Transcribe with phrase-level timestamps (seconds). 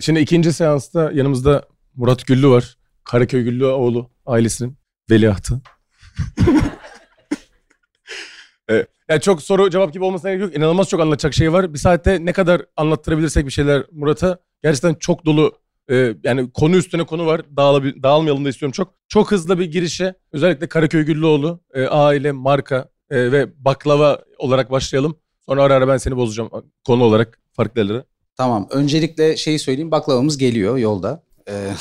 [0.00, 1.62] Şimdi ikinci seansta yanımızda
[1.94, 2.76] Murat Güllü var.
[3.04, 4.78] Karaköy Güllü oğlu ailesinin
[5.10, 5.60] veliahtı.
[8.68, 8.88] evet.
[9.08, 10.56] Yani çok soru cevap gibi olmasına gerek yok.
[10.56, 11.74] İnanılmaz çok anlatacak şey var.
[11.74, 15.52] Bir saatte ne kadar anlattırabilirsek bir şeyler Murat'a gerçekten çok dolu
[15.90, 17.56] e, yani konu üstüne konu var.
[17.56, 18.94] Dağılabil, dağılmayalım da istiyorum çok.
[19.08, 25.18] Çok hızlı bir girişe özellikle Karaköy Güllüoğlu, e, aile, marka e, ve baklava olarak başlayalım.
[25.46, 26.50] Sonra ara ara ben seni bozacağım
[26.86, 28.04] konu olarak farklı yerlere.
[28.36, 28.66] Tamam.
[28.70, 29.90] Öncelikle şeyi söyleyeyim.
[29.90, 31.22] Baklavamız geliyor yolda.
[31.48, 31.52] Ee...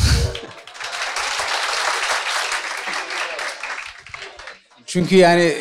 [4.85, 5.53] Çünkü yani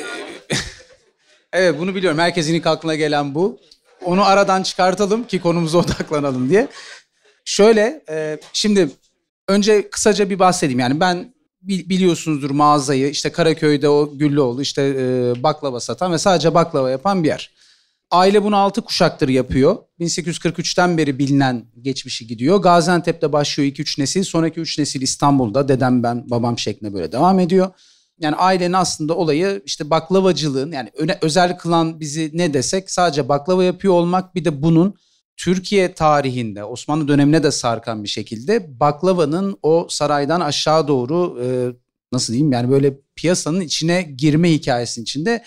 [1.53, 2.19] evet bunu biliyorum.
[2.19, 3.59] Herkesin ilk aklına gelen bu.
[4.05, 6.69] Onu aradan çıkartalım ki konumuza odaklanalım diye.
[7.45, 8.89] Şöyle e, şimdi
[9.49, 10.81] önce kısaca bir bahsedeyim.
[10.81, 16.91] Yani ben biliyorsunuzdur mağazayı işte Karaköy'de o Güllüoğlu işte e, baklava satan ve sadece baklava
[16.91, 17.51] yapan bir yer.
[18.13, 19.77] Aile bunu altı kuşaktır yapıyor.
[20.01, 22.57] 1843'ten beri bilinen geçmişi gidiyor.
[22.59, 24.23] Gaziantep'te başlıyor 2-3 nesil.
[24.23, 27.71] Sonraki 3 nesil İstanbul'da dedem ben babam şeklinde böyle devam ediyor.
[28.19, 33.65] Yani ailenin aslında olayı işte baklavacılığın yani öne, özel kılan bizi ne desek sadece baklava
[33.65, 34.95] yapıyor olmak bir de bunun
[35.37, 41.47] Türkiye tarihinde Osmanlı dönemine de sarkan bir şekilde baklavanın o saraydan aşağı doğru e,
[42.13, 45.45] nasıl diyeyim yani böyle piyasanın içine girme hikayesinin içinde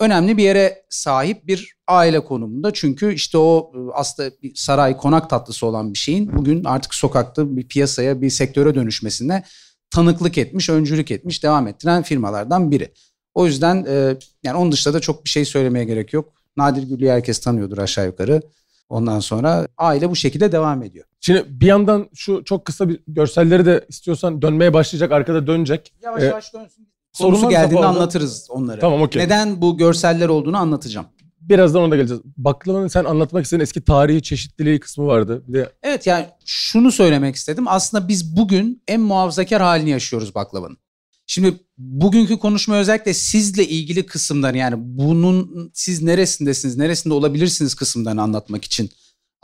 [0.00, 2.72] önemli bir yere sahip bir aile konumunda.
[2.72, 7.56] Çünkü işte o e, aslında bir saray konak tatlısı olan bir şeyin bugün artık sokakta
[7.56, 9.44] bir piyasaya bir sektöre dönüşmesine
[9.90, 12.92] tanıklık etmiş, öncülük etmiş, devam ettiren firmalardan biri.
[13.34, 16.32] O yüzden e, yani onun dışında da çok bir şey söylemeye gerek yok.
[16.56, 18.42] Nadir Güllü'yü herkes tanıyordur aşağı yukarı.
[18.88, 21.04] Ondan sonra aile bu şekilde devam ediyor.
[21.20, 25.92] Şimdi bir yandan şu çok kısa bir görselleri de istiyorsan dönmeye başlayacak, arkada dönecek.
[26.02, 26.93] Yavaş ee, yavaş dönsün.
[27.14, 28.80] Sorusu geldiğinde anlatırız onları.
[28.80, 29.22] Tamam okey.
[29.22, 31.06] Neden bu görseller olduğunu anlatacağım.
[31.40, 32.22] Birazdan ona da geleceğiz.
[32.36, 35.42] Baklavanın sen anlatmak istediğin eski tarihi çeşitliliği kısmı vardı.
[35.48, 35.72] Bir de...
[35.82, 37.64] Evet yani şunu söylemek istedim.
[37.68, 40.78] Aslında biz bugün en muhafazakar halini yaşıyoruz baklavanın.
[41.26, 48.64] Şimdi bugünkü konuşma özellikle sizle ilgili kısımdan yani bunun siz neresindesiniz, neresinde olabilirsiniz kısımdan anlatmak
[48.64, 48.90] için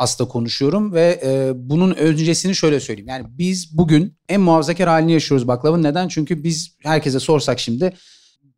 [0.00, 3.08] aslında konuşuyorum ve e, bunun öncesini şöyle söyleyeyim.
[3.08, 5.82] Yani biz bugün en muhafazakar halini yaşıyoruz baklavanın.
[5.82, 6.08] Neden?
[6.08, 7.92] Çünkü biz herkese sorsak şimdi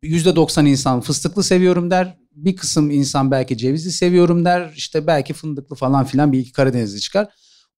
[0.03, 2.17] %90 insan fıstıklı seviyorum der.
[2.31, 4.73] Bir kısım insan belki cevizli seviyorum der.
[4.75, 7.27] İşte belki fındıklı falan filan bir iki Karadenizli çıkar.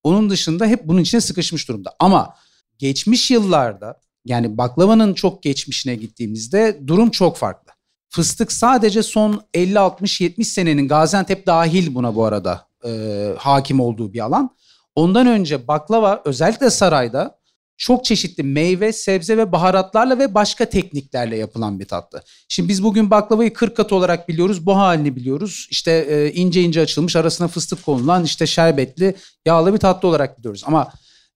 [0.02, 1.94] Onun dışında hep bunun içine sıkışmış durumda.
[1.98, 2.34] Ama
[2.78, 7.72] geçmiş yıllarda yani baklavanın çok geçmişine gittiğimizde durum çok farklı.
[8.08, 14.12] Fıstık sadece son 50 60 70 senenin Gaziantep dahil buna bu arada e, hakim olduğu
[14.12, 14.56] bir alan.
[14.94, 17.38] Ondan önce baklava özellikle sarayda
[17.76, 22.22] çok çeşitli meyve, sebze ve baharatlarla ve başka tekniklerle yapılan bir tatlı.
[22.48, 24.66] Şimdi biz bugün baklavayı 40 kat olarak biliyoruz.
[24.66, 25.68] Bu halini biliyoruz.
[25.70, 29.14] İşte e, ince ince açılmış arasına fıstık konulan işte şerbetli
[29.46, 30.62] yağlı bir tatlı olarak biliyoruz.
[30.66, 30.92] Ama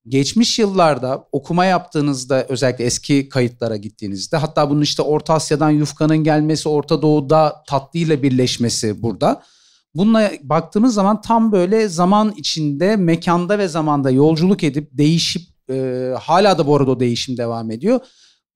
[0.08, 6.68] geçmiş yıllarda okuma yaptığınızda özellikle eski kayıtlara gittiğinizde hatta bunun işte Orta Asya'dan yufkanın gelmesi,
[6.68, 9.42] Orta Doğu'da tatlıyla birleşmesi burada.
[9.94, 16.58] Bununla baktığımız zaman tam böyle zaman içinde, mekanda ve zamanda yolculuk edip değişip e, hala
[16.58, 18.00] da bu arada o değişim devam ediyor.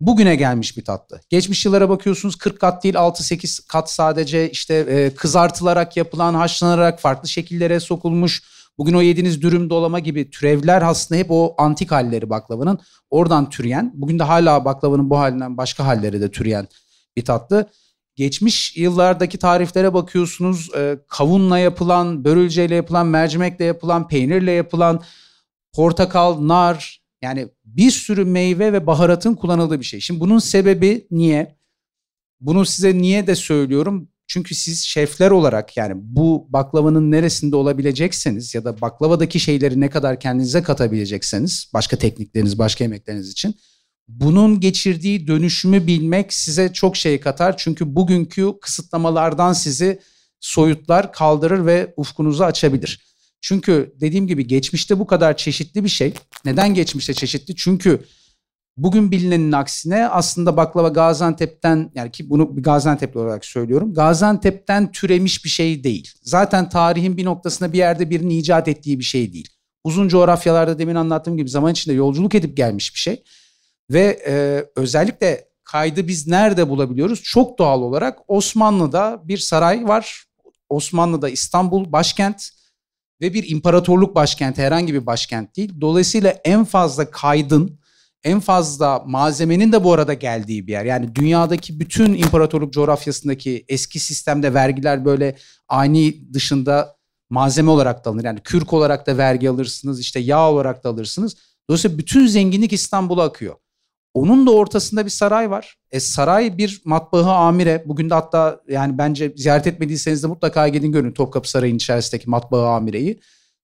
[0.00, 1.20] Bugüne gelmiş bir tatlı.
[1.28, 7.28] Geçmiş yıllara bakıyorsunuz 40 kat değil 6-8 kat sadece işte e, kızartılarak yapılan, haşlanarak farklı
[7.28, 8.42] şekillere sokulmuş
[8.78, 12.78] Bugün o yediğiniz dürüm dolama gibi türevler aslında hep o antik halleri baklavanın.
[13.10, 16.68] Oradan türeyen, bugün de hala baklavanın bu halinden başka halleri de türeyen
[17.16, 17.70] bir tatlı.
[18.16, 25.02] Geçmiş yıllardaki tariflere bakıyorsunuz e, kavunla yapılan, börülceyle yapılan, mercimekle yapılan, peynirle yapılan,
[25.72, 30.00] portakal, nar yani bir sürü meyve ve baharatın kullanıldığı bir şey.
[30.00, 31.56] Şimdi bunun sebebi niye?
[32.40, 34.08] Bunu size niye de söylüyorum?
[34.26, 40.20] Çünkü siz şefler olarak yani bu baklavanın neresinde olabilecekseniz ya da baklavadaki şeyleri ne kadar
[40.20, 43.54] kendinize katabilecekseniz başka teknikleriniz, başka yemekleriniz için
[44.08, 47.56] bunun geçirdiği dönüşümü bilmek size çok şey katar.
[47.56, 50.00] Çünkü bugünkü kısıtlamalardan sizi
[50.40, 53.04] soyutlar, kaldırır ve ufkunuzu açabilir.
[53.40, 56.14] Çünkü dediğim gibi geçmişte bu kadar çeşitli bir şey.
[56.44, 57.56] Neden geçmişte çeşitli?
[57.56, 58.04] Çünkü
[58.76, 63.94] Bugün bilinenin aksine aslında baklava Gaziantep'ten yani ki bunu Gaziantep'li olarak söylüyorum.
[63.94, 66.10] Gaziantep'ten türemiş bir şey değil.
[66.22, 69.48] Zaten tarihin bir noktasında bir yerde birinin icat ettiği bir şey değil.
[69.84, 73.22] Uzun coğrafyalarda demin anlattığım gibi zaman içinde yolculuk edip gelmiş bir şey.
[73.90, 77.22] Ve e, özellikle kaydı biz nerede bulabiliyoruz?
[77.22, 80.24] Çok doğal olarak Osmanlı'da bir saray var.
[80.68, 82.50] Osmanlı'da İstanbul başkent
[83.20, 85.72] ve bir imparatorluk başkenti herhangi bir başkent değil.
[85.80, 87.78] Dolayısıyla en fazla kaydın
[88.24, 90.84] en fazla malzemenin de bu arada geldiği bir yer.
[90.84, 95.36] Yani dünyadaki bütün imparatorluk coğrafyasındaki eski sistemde vergiler böyle
[95.68, 96.96] ani dışında
[97.30, 98.24] malzeme olarak da alınır.
[98.24, 101.36] Yani kürk olarak da vergi alırsınız, işte yağ olarak da alırsınız.
[101.70, 103.54] Dolayısıyla bütün zenginlik İstanbul'a akıyor.
[104.14, 105.76] Onun da ortasında bir saray var.
[105.90, 107.84] E, saray bir matbaahı amire.
[107.86, 112.68] Bugün de hatta yani bence ziyaret etmediyseniz de mutlaka gidin görün Topkapı Sarayı'nın içerisindeki matbaahı
[112.68, 113.20] amireyi.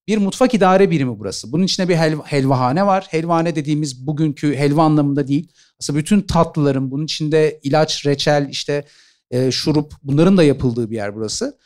[0.09, 1.53] Bir mutfak idare birimi burası.
[1.53, 3.07] Bunun içinde bir helva, helvahane var.
[3.11, 5.53] Helvahane dediğimiz bugünkü helva anlamında değil.
[5.81, 8.85] Aslında bütün tatlıların bunun içinde ilaç, reçel, işte
[9.31, 11.59] e, şurup bunların da yapıldığı bir yer burası.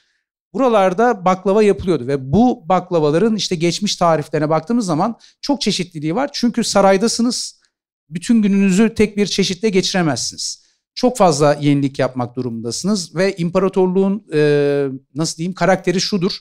[0.54, 6.30] Buralarda baklava yapılıyordu ve bu baklavaların işte geçmiş tariflerine baktığımız zaman çok çeşitliliği var.
[6.32, 7.63] Çünkü saraydasınız
[8.08, 10.64] bütün gününüzü tek bir çeşitle geçiremezsiniz.
[10.94, 16.32] Çok fazla yenilik yapmak durumundasınız ve imparatorluğun e, nasıl diyeyim karakteri şudur.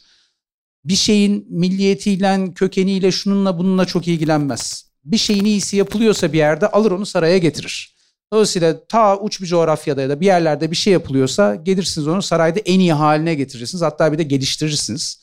[0.86, 4.92] Bir şeyin milliyetiyle, kökeniyle, şununla bununla çok ilgilenmez.
[5.06, 7.96] Bir şeyin iyisi yapılıyorsa bir yerde alır onu saraya getirir.
[8.34, 12.60] Dolayısıyla ta uç bir coğrafyada ya da bir yerlerde bir şey yapılıyorsa gelirsiniz onu sarayda
[12.60, 13.82] en iyi haline getirirsiniz.
[13.82, 15.22] Hatta bir de geliştirirsiniz.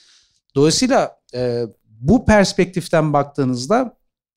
[0.54, 3.96] Dolayısıyla e, bu perspektiften baktığınızda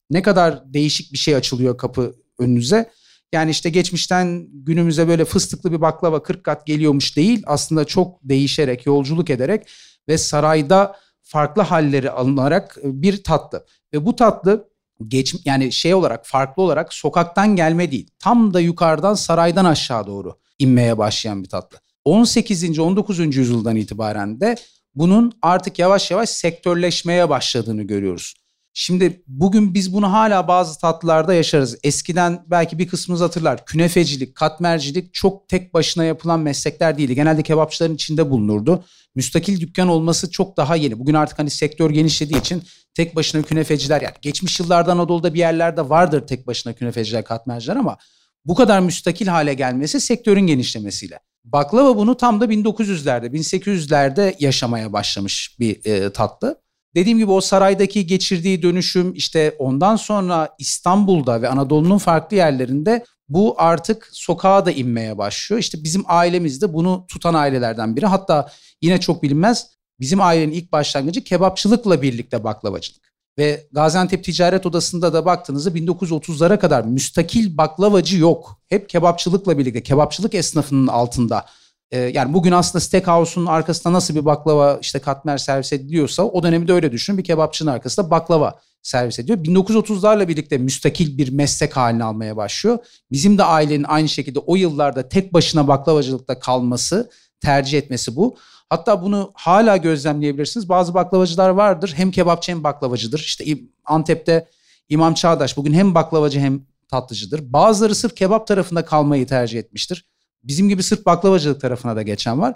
[0.09, 2.91] ne kadar değişik bir şey açılıyor kapı önünüze.
[3.33, 7.43] Yani işte geçmişten günümüze böyle fıstıklı bir baklava 40 kat geliyormuş değil.
[7.45, 9.67] Aslında çok değişerek, yolculuk ederek
[10.07, 13.65] ve sarayda farklı halleri alınarak bir tatlı.
[13.93, 14.69] Ve bu tatlı
[15.07, 18.09] geç yani şey olarak farklı olarak sokaktan gelme değil.
[18.19, 21.77] Tam da yukarıdan saraydan aşağı doğru inmeye başlayan bir tatlı.
[22.05, 22.79] 18.
[22.79, 23.19] 19.
[23.19, 24.55] yüzyıldan itibaren de
[24.95, 28.33] bunun artık yavaş yavaş sektörleşmeye başladığını görüyoruz.
[28.75, 31.77] Şimdi bugün biz bunu hala bazı tatlılarda yaşarız.
[31.83, 33.65] Eskiden belki bir kısmımız hatırlar.
[33.65, 37.15] Künefecilik, katmercilik çok tek başına yapılan meslekler değildi.
[37.15, 38.83] Genelde kebapçıların içinde bulunurdu.
[39.15, 40.99] Müstakil dükkan olması çok daha yeni.
[40.99, 45.89] Bugün artık hani sektör genişlediği için tek başına künefeciler yani geçmiş yıllarda Anadolu'da bir yerlerde
[45.89, 47.97] vardır tek başına künefeciler, katmerciler ama
[48.45, 51.19] bu kadar müstakil hale gelmesi sektörün genişlemesiyle.
[51.43, 56.62] Baklava bunu tam da 1900'lerde, 1800'lerde yaşamaya başlamış bir e, tatlı.
[56.95, 63.55] Dediğim gibi o saraydaki geçirdiği dönüşüm işte ondan sonra İstanbul'da ve Anadolu'nun farklı yerlerinde bu
[63.57, 65.59] artık sokağa da inmeye başlıyor.
[65.59, 68.05] İşte bizim ailemiz de bunu tutan ailelerden biri.
[68.05, 68.51] Hatta
[68.81, 69.67] yine çok bilinmez
[69.99, 73.13] bizim ailenin ilk başlangıcı kebapçılıkla birlikte baklavacılık.
[73.37, 78.61] Ve Gaziantep Ticaret Odası'nda da baktığınızda 1930'lara kadar müstakil baklavacı yok.
[78.67, 81.45] Hep kebapçılıkla birlikte, kebapçılık esnafının altında
[81.93, 86.67] ee, yani bugün aslında steakhouse'un arkasında nasıl bir baklava işte katmer servis ediliyorsa o dönemi
[86.67, 87.17] de öyle düşünün.
[87.17, 89.37] Bir kebapçının arkasında baklava servis ediyor.
[89.37, 92.77] 1930'larla birlikte müstakil bir meslek haline almaya başlıyor.
[93.11, 97.09] Bizim de ailenin aynı şekilde o yıllarda tek başına baklavacılıkta kalması,
[97.41, 98.37] tercih etmesi bu.
[98.69, 100.69] Hatta bunu hala gözlemleyebilirsiniz.
[100.69, 101.93] Bazı baklavacılar vardır.
[101.95, 103.19] Hem kebapçı hem baklavacıdır.
[103.19, 103.45] İşte
[103.85, 104.47] Antep'te
[104.89, 107.53] İmam Çağdaş bugün hem baklavacı hem tatlıcıdır.
[107.53, 110.05] Bazıları sırf kebap tarafında kalmayı tercih etmiştir.
[110.43, 112.55] Bizim gibi sırf baklavacılık tarafına da geçen var.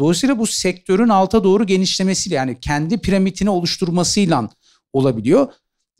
[0.00, 4.48] Dolayısıyla bu sektörün alta doğru genişlemesiyle yani kendi piramitini oluşturmasıyla
[4.92, 5.52] olabiliyor.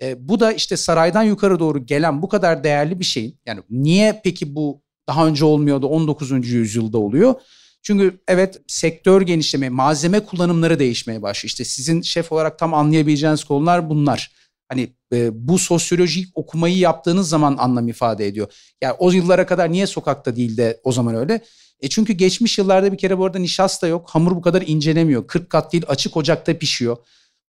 [0.02, 4.20] E, bu da işte saraydan yukarı doğru gelen bu kadar değerli bir şeyin yani niye
[4.24, 6.48] peki bu daha önce olmuyordu 19.
[6.48, 7.34] yüzyılda oluyor?
[7.82, 11.48] Çünkü evet sektör genişleme, malzeme kullanımları değişmeye başlıyor.
[11.48, 14.32] İşte sizin şef olarak tam anlayabileceğiniz konular bunlar.
[14.68, 18.52] Hani e, bu sosyolojik okumayı yaptığınız zaman anlam ifade ediyor.
[18.82, 21.40] Yani o yıllara kadar niye sokakta değil de o zaman öyle?
[21.80, 24.10] E çünkü geçmiş yıllarda bir kere bu arada nişasta yok.
[24.10, 25.26] Hamur bu kadar incelemiyor.
[25.26, 26.96] 40 kat değil açık ocakta pişiyor.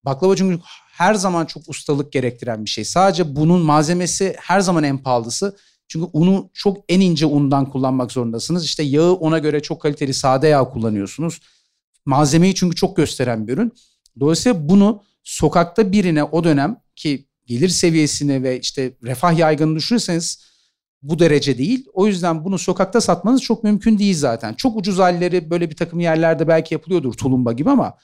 [0.06, 2.86] Baklava çünkü her zaman çok ustalık gerektiren bir şey.
[2.86, 5.58] Sadece bunun malzemesi her zaman en pahalısı.
[5.88, 8.66] Çünkü unu çok en ince undan kullanmak zorundasınız.
[8.66, 11.40] İşte yağı ona göre çok kaliteli sade yağ kullanıyorsunuz.
[12.06, 13.72] Malzemeyi çünkü çok gösteren bir ürün.
[14.20, 20.50] Dolayısıyla bunu sokakta birine o dönem ki gelir seviyesine ve işte refah yaygını düşünürseniz
[21.02, 21.86] bu derece değil.
[21.94, 24.54] O yüzden bunu sokakta satmanız çok mümkün değil zaten.
[24.54, 27.98] Çok ucuz halleri böyle bir takım yerlerde belki yapılıyordur tulumba gibi ama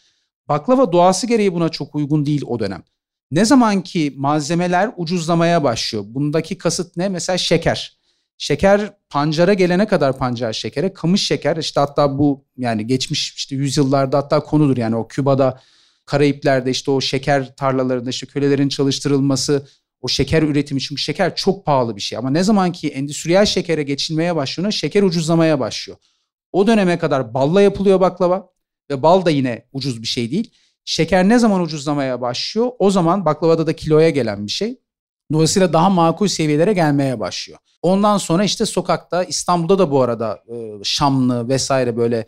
[0.47, 2.83] baklava doğası gereği buna çok uygun değil o dönem.
[3.31, 6.03] Ne zaman ki malzemeler ucuzlamaya başlıyor.
[6.07, 7.09] Bundaki kasıt ne?
[7.09, 7.97] Mesela şeker.
[8.37, 14.17] Şeker pancara gelene kadar pancar şekere, kamış şeker işte hatta bu yani geçmiş işte yüzyıllarda
[14.17, 15.61] hatta konudur yani o Küba'da
[16.05, 19.67] Karayipler'de işte o şeker tarlalarında işte kölelerin çalıştırılması,
[20.01, 23.83] o şeker üretimi çünkü şeker çok pahalı bir şey ama ne zaman ki endüstriyel şekere
[23.83, 25.97] geçilmeye başlıyor şeker ucuzlamaya başlıyor.
[26.51, 28.49] O döneme kadar balla yapılıyor baklava
[28.91, 30.51] ve bal da yine ucuz bir şey değil.
[30.85, 32.71] Şeker ne zaman ucuzlamaya başlıyor?
[32.79, 34.79] O zaman baklavada da kiloya gelen bir şey.
[35.33, 37.59] Dolayısıyla daha makul seviyelere gelmeye başlıyor.
[37.81, 40.43] Ondan sonra işte sokakta İstanbul'da da bu arada
[40.83, 42.27] Şamlı vesaire böyle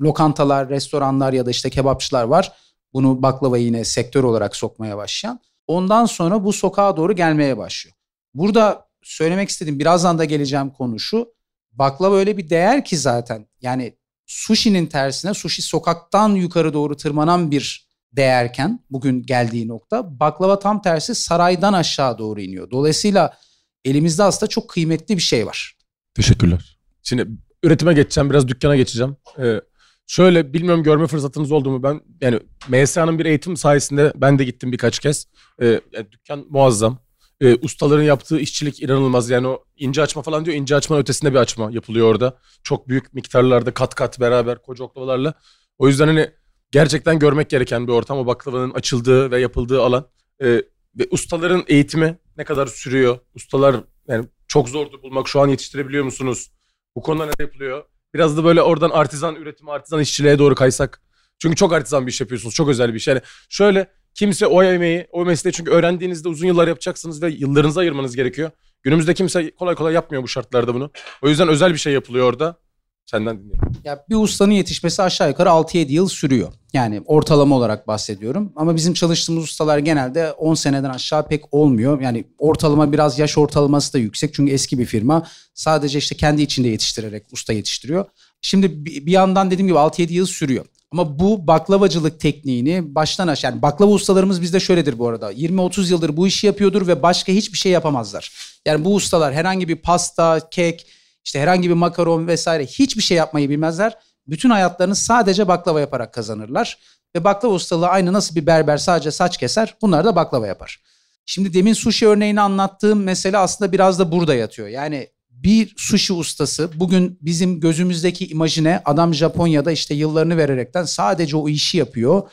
[0.00, 2.52] lokantalar, restoranlar ya da işte kebapçılar var
[2.96, 5.40] bunu baklava yine sektör olarak sokmaya başlayan.
[5.66, 7.96] Ondan sonra bu sokağa doğru gelmeye başlıyor.
[8.34, 11.28] Burada söylemek istediğim birazdan da geleceğim konu şu.
[11.72, 13.46] Baklava öyle bir değer ki zaten.
[13.60, 20.82] Yani sushi'nin tersine sushi sokaktan yukarı doğru tırmanan bir değerken bugün geldiği nokta baklava tam
[20.82, 22.70] tersi saraydan aşağı doğru iniyor.
[22.70, 23.36] Dolayısıyla
[23.84, 25.76] elimizde aslında çok kıymetli bir şey var.
[26.14, 26.78] Teşekkürler.
[27.02, 27.26] Şimdi
[27.62, 29.16] üretime geçeceğim biraz dükkana geçeceğim.
[29.38, 29.60] Ee,
[30.06, 34.72] şöyle bilmiyorum görme fırsatınız oldu mu ben yani MSA'nın bir eğitim sayesinde ben de gittim
[34.72, 35.26] birkaç kez.
[35.62, 36.98] Ee, yani dükkan muazzam.
[37.40, 41.38] Ee, ustaların yaptığı işçilik inanılmaz yani o ince açma falan diyor ince açmanın ötesinde bir
[41.38, 42.38] açma yapılıyor orada.
[42.62, 45.34] Çok büyük miktarlarda kat kat beraber koca oklavalarla.
[45.78, 46.30] O yüzden hani
[46.70, 48.18] gerçekten görmek gereken bir ortam.
[48.18, 50.08] O baklavanın açıldığı ve yapıldığı alan.
[50.42, 50.62] Ee,
[50.98, 53.18] ve ustaların eğitimi ne kadar sürüyor?
[53.34, 53.76] Ustalar
[54.08, 55.28] yani çok zordu bulmak.
[55.28, 56.50] Şu an yetiştirebiliyor musunuz?
[56.96, 57.84] Bu konuda ne yapılıyor?
[58.16, 61.02] Biraz da böyle oradan artizan üretimi, artizan işçiliğe doğru kaysak.
[61.38, 62.54] Çünkü çok artizan bir iş yapıyorsunuz.
[62.54, 63.08] Çok özel bir iş.
[63.08, 68.16] Yani şöyle kimse o emeği, o mesleği çünkü öğrendiğinizde uzun yıllar yapacaksınız ve yıllarınızı ayırmanız
[68.16, 68.50] gerekiyor.
[68.82, 70.90] Günümüzde kimse kolay kolay yapmıyor bu şartlarda bunu.
[71.22, 72.58] O yüzden özel bir şey yapılıyor orada.
[73.06, 73.60] Senden dinleyelim.
[73.84, 76.52] Ya bir ustanın yetişmesi aşağı yukarı 6-7 yıl sürüyor.
[76.72, 78.52] Yani ortalama olarak bahsediyorum.
[78.56, 82.00] Ama bizim çalıştığımız ustalar genelde 10 seneden aşağı pek olmuyor.
[82.00, 84.34] Yani ortalama biraz yaş ortalaması da yüksek.
[84.34, 85.26] Çünkü eski bir firma.
[85.54, 88.04] Sadece işte kendi içinde yetiştirerek usta yetiştiriyor.
[88.42, 90.64] Şimdi bir yandan dediğim gibi 6-7 yıl sürüyor.
[90.90, 95.32] Ama bu baklavacılık tekniğini baştan aşağı yani baklava ustalarımız bizde şöyledir bu arada.
[95.32, 98.32] 20-30 yıldır bu işi yapıyordur ve başka hiçbir şey yapamazlar.
[98.66, 100.86] Yani bu ustalar herhangi bir pasta, kek,
[101.26, 103.98] işte herhangi bir makaron vesaire hiçbir şey yapmayı bilmezler.
[104.26, 106.78] Bütün hayatlarını sadece baklava yaparak kazanırlar.
[107.16, 110.80] Ve baklava ustalığı aynı nasıl bir berber sadece saç keser bunlar da baklava yapar.
[111.26, 114.68] Şimdi demin sushi örneğini anlattığım mesele aslında biraz da burada yatıyor.
[114.68, 121.48] Yani bir sushi ustası bugün bizim gözümüzdeki imajine adam Japonya'da işte yıllarını vererekten sadece o
[121.48, 122.30] işi yapıyor.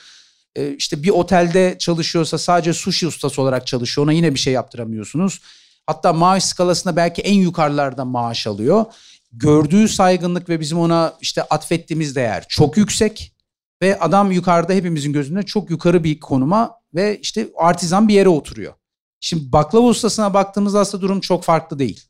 [0.56, 4.06] Ee, işte bir otelde çalışıyorsa sadece sushi ustası olarak çalışıyor.
[4.06, 5.42] Ona yine bir şey yaptıramıyorsunuz.
[5.86, 8.86] Hatta maaş skalasında belki en yukarılarda maaş alıyor.
[9.32, 13.34] Gördüğü saygınlık ve bizim ona işte atfettiğimiz değer çok yüksek.
[13.82, 18.74] Ve adam yukarıda hepimizin gözünde çok yukarı bir konuma ve işte artizan bir yere oturuyor.
[19.20, 22.04] Şimdi baklava ustasına baktığımızda aslında durum çok farklı değil.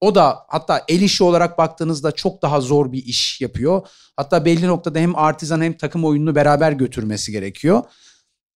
[0.00, 3.86] O da hatta el işi olarak baktığınızda çok daha zor bir iş yapıyor.
[4.16, 7.82] Hatta belli noktada hem artizan hem takım oyununu beraber götürmesi gerekiyor.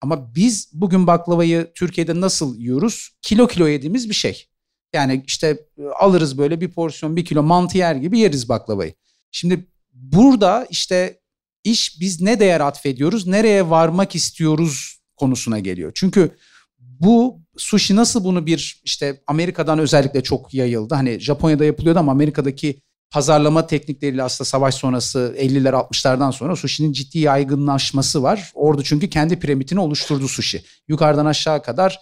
[0.01, 3.11] Ama biz bugün baklavayı Türkiye'de nasıl yiyoruz?
[3.23, 4.47] Kilo kilo yediğimiz bir şey.
[4.95, 8.95] Yani işte e, alırız böyle bir porsiyon bir kilo mantı yer gibi yeriz baklavayı.
[9.31, 11.21] Şimdi burada işte
[11.65, 15.93] iş biz ne değer atfediyoruz, nereye varmak istiyoruz konusuna geliyor.
[15.95, 16.31] Çünkü
[16.79, 20.95] bu sushi nasıl bunu bir işte Amerika'dan özellikle çok yayıldı.
[20.95, 27.19] Hani Japonya'da yapılıyordu ama Amerika'daki pazarlama teknikleriyle aslında savaş sonrası 50'ler 60'lardan sonra sushi'nin ciddi
[27.19, 28.51] yaygınlaşması var.
[28.55, 30.65] Orada çünkü kendi piramidini oluşturdu sushi.
[30.89, 32.01] Yukarıdan aşağı kadar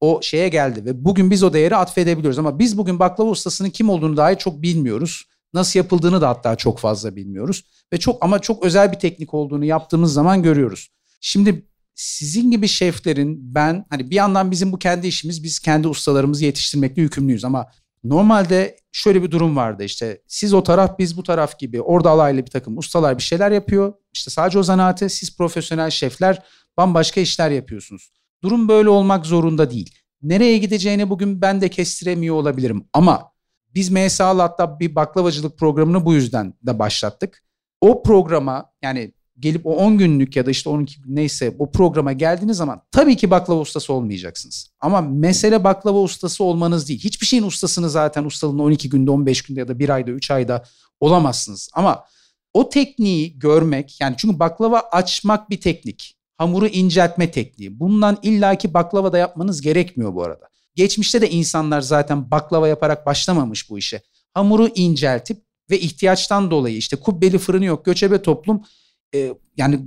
[0.00, 3.90] o şeye geldi ve bugün biz o değeri atfedebiliyoruz ama biz bugün baklava ustasının kim
[3.90, 5.24] olduğunu dahi çok bilmiyoruz.
[5.54, 9.64] Nasıl yapıldığını da hatta çok fazla bilmiyoruz ve çok ama çok özel bir teknik olduğunu
[9.64, 10.88] yaptığımız zaman görüyoruz.
[11.20, 16.44] Şimdi sizin gibi şeflerin ben hani bir yandan bizim bu kendi işimiz biz kendi ustalarımızı
[16.44, 17.66] yetiştirmekle yükümlüyüz ama
[18.04, 22.46] normalde şöyle bir durum vardı işte siz o taraf biz bu taraf gibi orada alaylı
[22.46, 23.92] bir takım ustalar bir şeyler yapıyor.
[24.12, 26.42] İşte sadece o zanaate siz profesyonel şefler
[26.76, 28.10] bambaşka işler yapıyorsunuz.
[28.44, 29.94] Durum böyle olmak zorunda değil.
[30.22, 33.30] Nereye gideceğini bugün ben de kestiremiyor olabilirim ama
[33.74, 37.44] biz MSA'lı hatta bir baklavacılık programını bu yüzden de başlattık.
[37.80, 42.12] O programa yani gelip o 10 günlük ya da işte 12 gün neyse o programa
[42.12, 44.70] geldiğiniz zaman tabii ki baklava ustası olmayacaksınız.
[44.80, 47.00] Ama mesele baklava ustası olmanız değil.
[47.04, 50.64] Hiçbir şeyin ustasını zaten ustalığını 12 günde, 15 günde ya da 1 ayda, 3 ayda
[51.00, 51.68] olamazsınız.
[51.74, 52.04] Ama
[52.54, 57.80] o tekniği görmek yani çünkü baklava açmak bir teknik hamuru inceltme tekniği.
[57.80, 60.48] Bundan illaki baklava da yapmanız gerekmiyor bu arada.
[60.74, 64.02] Geçmişte de insanlar zaten baklava yaparak başlamamış bu işe.
[64.34, 68.62] Hamuru inceltip ve ihtiyaçtan dolayı işte kubbeli fırını yok, göçebe toplum
[69.14, 69.80] e, yani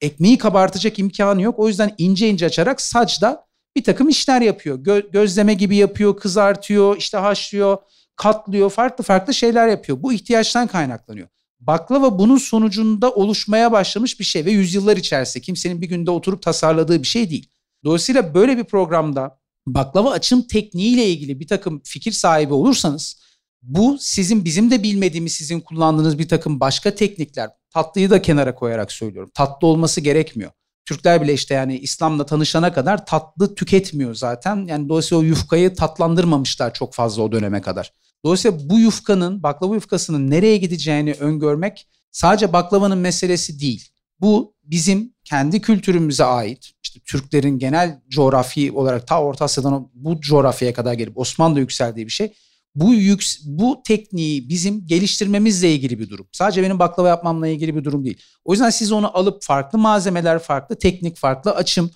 [0.00, 1.58] ekmeği kabartacak imkanı yok.
[1.58, 4.78] O yüzden ince ince açarak saçta bir takım işler yapıyor.
[4.78, 7.78] Gö- gözleme gibi yapıyor, kızartıyor, işte haşlıyor,
[8.16, 10.02] katlıyor, farklı farklı şeyler yapıyor.
[10.02, 11.28] Bu ihtiyaçtan kaynaklanıyor.
[11.60, 17.02] Baklava bunun sonucunda oluşmaya başlamış bir şey ve yüzyıllar içerisinde kimsenin bir günde oturup tasarladığı
[17.02, 17.50] bir şey değil.
[17.84, 23.22] Dolayısıyla böyle bir programda baklava açım tekniğiyle ilgili bir takım fikir sahibi olursanız
[23.62, 28.92] bu sizin bizim de bilmediğimiz sizin kullandığınız bir takım başka teknikler tatlıyı da kenara koyarak
[28.92, 29.30] söylüyorum.
[29.34, 30.50] Tatlı olması gerekmiyor.
[30.86, 34.66] Türkler bile işte yani İslam'la tanışana kadar tatlı tüketmiyor zaten.
[34.66, 37.92] Yani dolayısıyla o yufkayı tatlandırmamışlar çok fazla o döneme kadar.
[38.26, 43.88] Dolayısıyla bu yufkanın, baklava yufkasının nereye gideceğini öngörmek sadece baklavanın meselesi değil.
[44.20, 50.74] Bu bizim kendi kültürümüze ait, işte Türklerin genel coğrafi olarak ta Orta Asya'dan bu coğrafyaya
[50.74, 52.32] kadar gelip Osmanlı yükseldiği bir şey.
[52.74, 56.28] bu yük, bu tekniği bizim geliştirmemizle ilgili bir durum.
[56.32, 58.18] Sadece benim baklava yapmamla ilgili bir durum değil.
[58.44, 61.90] O yüzden siz onu alıp farklı malzemeler, farklı teknik, farklı açım,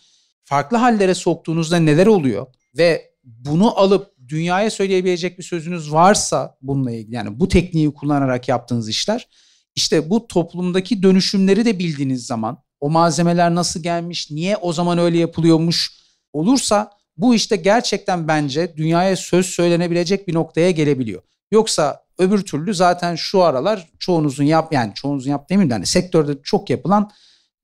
[0.45, 2.47] farklı hallere soktuğunuzda neler oluyor
[2.77, 8.89] ve bunu alıp dünyaya söyleyebilecek bir sözünüz varsa bununla ilgili yani bu tekniği kullanarak yaptığınız
[8.89, 9.29] işler
[9.75, 15.19] işte bu toplumdaki dönüşümleri de bildiğiniz zaman o malzemeler nasıl gelmiş, niye o zaman öyle
[15.19, 15.93] yapılıyormuş
[16.33, 21.23] olursa bu işte gerçekten bence dünyaya söz söylenebilecek bir noktaya gelebiliyor.
[21.51, 26.33] Yoksa öbür türlü zaten şu aralar çoğunuzun yap yani çoğunuzun yap demeyeyim de hani sektörde
[26.43, 27.11] çok yapılan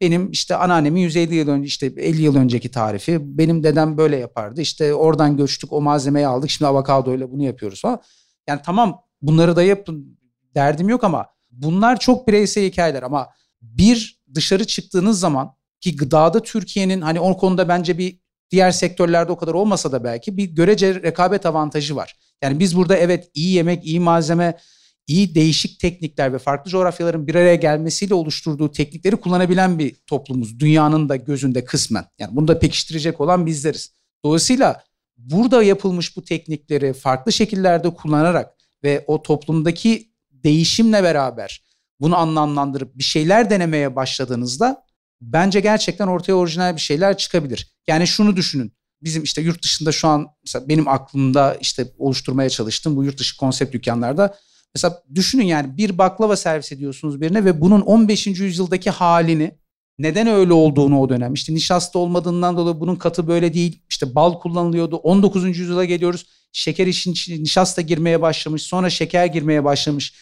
[0.01, 4.61] benim işte anneannemin 150 yıl önce işte 50 yıl önceki tarifi benim dedem böyle yapardı.
[4.61, 8.03] İşte oradan göçtük o malzemeyi aldık şimdi avokado ile bunu yapıyoruz falan.
[8.49, 10.19] Yani tamam bunları da yapın
[10.55, 13.29] derdim yok ama bunlar çok bireysel hikayeler ama
[13.63, 18.19] bir dışarı çıktığınız zaman ki gıdada Türkiye'nin hani o konuda bence bir
[18.51, 22.17] diğer sektörlerde o kadar olmasa da belki bir görece rekabet avantajı var.
[22.43, 24.59] Yani biz burada evet iyi yemek, iyi malzeme,
[25.07, 30.61] iyi değişik teknikler ve farklı coğrafyaların bir araya gelmesiyle oluşturduğu teknikleri kullanabilen bir toplumuz.
[30.61, 32.05] Dünyanın da gözünde kısmen.
[32.19, 33.93] Yani bunu da pekiştirecek olan bizleriz.
[34.25, 34.85] Dolayısıyla
[35.17, 41.63] burada yapılmış bu teknikleri farklı şekillerde kullanarak ve o toplumdaki değişimle beraber
[42.01, 44.83] bunu anlamlandırıp bir şeyler denemeye başladığınızda
[45.21, 47.77] bence gerçekten ortaya orijinal bir şeyler çıkabilir.
[47.87, 48.73] Yani şunu düşünün.
[49.03, 53.37] Bizim işte yurt dışında şu an mesela benim aklımda işte oluşturmaya çalıştığım bu yurt dışı
[53.37, 54.39] konsept dükkanlarda
[54.77, 58.27] mesela düşünün yani bir baklava servis ediyorsunuz birine ve bunun 15.
[58.27, 59.51] yüzyıldaki halini
[59.99, 64.33] neden öyle olduğunu o dönem işte nişasta olmadığından dolayı bunun katı böyle değil işte bal
[64.33, 65.59] kullanılıyordu 19.
[65.59, 70.15] yüzyıla geliyoruz şeker için nişasta girmeye başlamış sonra şeker girmeye başlamış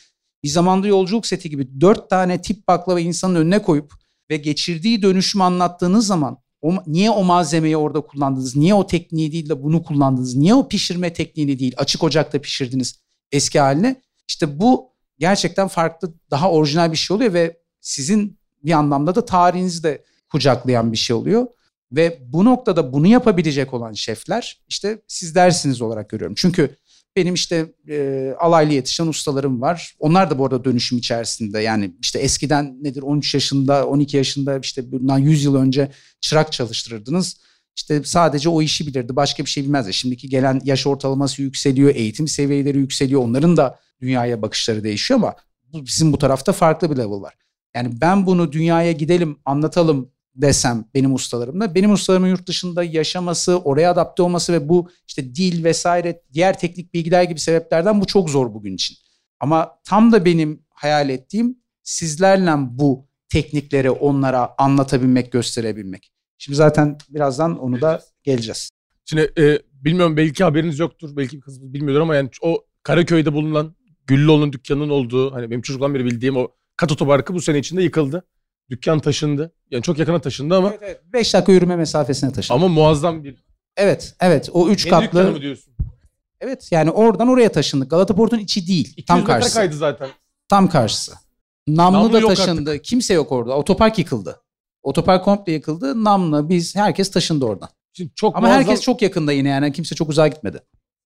[0.45, 3.93] bir zamanda yolculuk seti gibi dört tane tip baklava insanın önüne koyup
[4.31, 8.57] ve geçirdiği dönüşümü anlattığınız zaman o, niye o malzemeyi orada kullandınız?
[8.57, 10.37] Niye o tekniği değil de bunu kullandınız?
[10.37, 13.01] Niye o pişirme tekniğini değil açık ocakta pişirdiniz
[13.33, 14.03] eski haline?
[14.29, 19.83] İşte bu gerçekten farklı, daha orijinal bir şey oluyor ve sizin bir anlamda da tarihinizi
[19.83, 21.47] de kucaklayan bir şey oluyor.
[21.93, 26.35] Ve bu noktada bunu yapabilecek olan şefler işte siz dersiniz olarak görüyorum.
[26.39, 26.77] Çünkü
[27.17, 29.95] benim işte e, alaylı yetişen ustalarım var.
[29.99, 31.61] Onlar da bu arada dönüşüm içerisinde.
[31.61, 37.37] Yani işte eskiden nedir 13 yaşında, 12 yaşında işte bundan 100 yıl önce çırak çalıştırırdınız.
[37.77, 39.17] İşte sadece o işi bilirdi.
[39.17, 39.95] Başka bir şey bilmezdi.
[39.95, 43.23] Şimdiki gelen yaş ortalaması yükseliyor, eğitim seviyeleri yükseliyor.
[43.23, 45.35] Onların da dünyaya bakışları değişiyor ama
[45.73, 47.35] bizim bu tarafta farklı bir level var.
[47.75, 51.75] Yani ben bunu dünyaya gidelim, anlatalım, desem benim ustalarımla.
[51.75, 56.95] Benim ustalarımın yurt dışında yaşaması, oraya adapte olması ve bu işte dil vesaire diğer teknik
[56.95, 58.97] bilgiler gibi sebeplerden bu çok zor bugün için.
[59.41, 66.14] Ama tam da benim hayal ettiğim sizlerle bu teknikleri onlara anlatabilmek, gösterebilmek.
[66.45, 68.71] Şimdi zaten birazdan onu da geleceğiz.
[69.05, 73.77] Şimdi e, bilmiyorum belki haberiniz yoktur, belki bir kısmı bilmiyordur ama yani o Karaköy'de bulunan
[74.07, 78.25] Güllüoğlu'nun dükkanının olduğu hani benim çocukluğumdan beri bildiğim o kat otoparkı bu sene içinde yıkıldı.
[78.71, 79.53] Dükkan taşındı.
[79.71, 80.69] Yani çok yakına taşındı ama.
[80.69, 81.01] Evet, evet.
[81.13, 82.57] 5 dakika yürüme mesafesine taşındı.
[82.57, 83.45] Ama muazzam bir.
[83.77, 84.49] Evet, evet.
[84.53, 85.33] O 3 katlı.
[85.33, 85.75] mı diyorsun?
[86.41, 87.91] Evet, yani oradan oraya taşındık.
[87.91, 89.05] Galata Port'un içi değil.
[89.07, 89.55] Tam karşısı.
[89.55, 90.09] kaydı zaten.
[90.49, 91.13] Tam karşısı.
[91.67, 92.71] Namlı, Namlı da taşındı.
[92.71, 92.85] Artık.
[92.85, 93.57] Kimse yok orada.
[93.57, 94.44] Otopark yıkıldı.
[94.85, 96.05] Otopark komple yıkıldı.
[96.05, 97.69] Namlı, biz, herkes taşındı oradan.
[97.93, 98.63] Şimdi çok Ama muazzam...
[98.65, 99.73] herkes çok yakında yine yani.
[99.73, 100.61] Kimse çok uzağa gitmedi.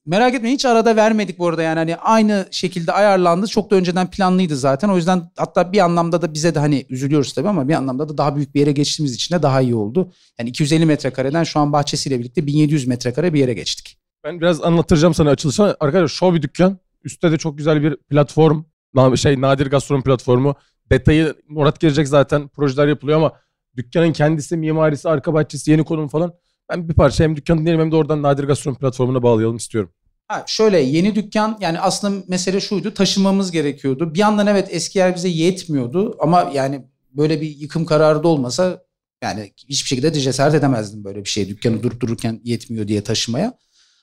[0.07, 3.47] Merak etmeyin hiç arada vermedik bu arada yani hani aynı şekilde ayarlandı.
[3.47, 4.89] Çok da önceden planlıydı zaten.
[4.89, 8.19] O yüzden hatta bir anlamda da bize de hani üzülüyoruz tabii ama bir anlamda da
[8.19, 10.13] daha büyük bir yere geçtiğimiz için de daha iyi oldu.
[10.39, 13.99] Yani 250 metrekareden şu an bahçesiyle birlikte 1700 metrekare bir yere geçtik.
[14.25, 15.65] Ben biraz anlatacağım sana açılışa.
[15.81, 16.79] Arkadaşlar show bir dükkan.
[17.05, 18.63] Üstte de çok güzel bir platform.
[19.17, 20.55] Şey Nadir Gastronomi platformu.
[20.91, 22.49] Detayı Murat gelecek zaten.
[22.49, 23.33] Projeler yapılıyor ama
[23.79, 26.33] dükkanın kendisi, mimarisi, arka bahçesi, yeni konum falan.
[26.71, 29.91] Ben bir parça hem dükkanı dinleyelim hem de oradan Nadir Gastronomi platformuna bağlayalım istiyorum.
[30.29, 34.15] Ha, şöyle yeni dükkan yani aslında mesele şuydu taşımamız gerekiyordu.
[34.15, 38.83] Bir yandan evet eski yer bize yetmiyordu ama yani böyle bir yıkım kararı da olmasa
[39.23, 43.59] yani hiçbir şekilde de cesaret edemezdim böyle bir şey dükkanı durup dururken yetmiyor diye taşımaya.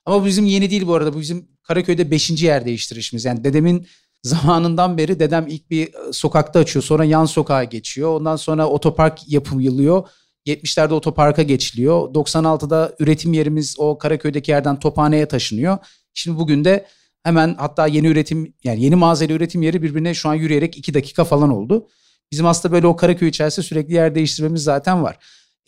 [0.05, 3.25] Ama bu bizim yeni değil bu arada bu bizim Karaköy'de beşinci yer değiştirişimiz.
[3.25, 3.87] Yani dedemin
[4.25, 8.19] zamanından beri dedem ilk bir e, sokakta açıyor sonra yan sokağa geçiyor.
[8.19, 10.07] Ondan sonra otopark yapılıyor.
[10.47, 12.13] 70'lerde otoparka geçiliyor.
[12.13, 15.77] 96'da üretim yerimiz o Karaköy'deki yerden Tophane'ye taşınıyor.
[16.13, 16.85] Şimdi bugün de
[17.23, 21.23] hemen hatta yeni üretim yani yeni mağazayla üretim yeri birbirine şu an yürüyerek 2 dakika
[21.23, 21.87] falan oldu.
[22.31, 25.17] Bizim aslında böyle o Karaköy içerisinde sürekli yer değiştirmemiz zaten var.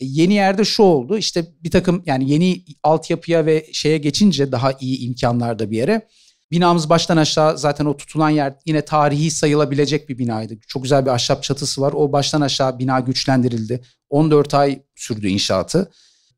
[0.00, 4.72] E, yeni yerde şu oldu işte bir takım yani yeni altyapıya ve şeye geçince daha
[4.80, 6.08] iyi imkanlarda bir yere.
[6.50, 10.58] Binamız baştan aşağı zaten o tutulan yer yine tarihi sayılabilecek bir binaydı.
[10.68, 11.92] Çok güzel bir ahşap çatısı var.
[11.96, 13.80] O baştan aşağı bina güçlendirildi.
[14.10, 15.90] 14 ay sürdü inşaatı.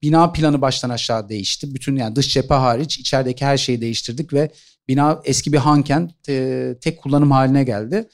[0.02, 1.74] bina planı baştan aşağı değişti.
[1.74, 4.50] Bütün yani dış cephe hariç içerideki her şeyi değiştirdik ve
[4.88, 8.08] bina eski bir hanken e, tek kullanım haline geldi.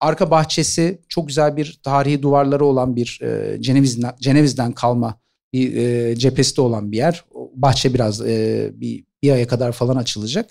[0.00, 5.20] Arka bahçesi çok güzel bir tarihi duvarları olan bir e, Ceneviz'den, Ceneviz'den kalma
[5.52, 7.24] bir e, cephesi de olan bir yer.
[7.54, 10.50] Bahçe biraz e, bir, bir aya kadar falan açılacak.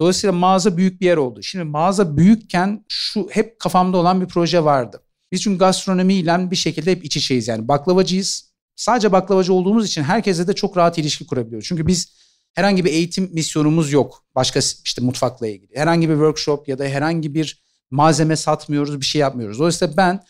[0.00, 1.42] Dolayısıyla mağaza büyük bir yer oldu.
[1.42, 5.02] Şimdi mağaza büyükken şu hep kafamda olan bir proje vardı.
[5.32, 8.52] Biz çünkü gastronomiyle bir şekilde hep iç içeyiz yani baklavacıyız.
[8.76, 11.68] Sadece baklavacı olduğumuz için herkese de çok rahat ilişki kurabiliyoruz.
[11.68, 12.18] Çünkü biz
[12.54, 14.24] herhangi bir eğitim misyonumuz yok.
[14.34, 15.76] Başka işte mutfakla ilgili.
[15.76, 19.58] Herhangi bir workshop ya da herhangi bir malzeme satmıyoruz, bir şey yapmıyoruz.
[19.58, 20.20] Dolayısıyla ben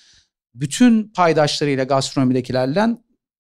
[0.55, 2.89] bütün paydaşlarıyla gastronomidekilerle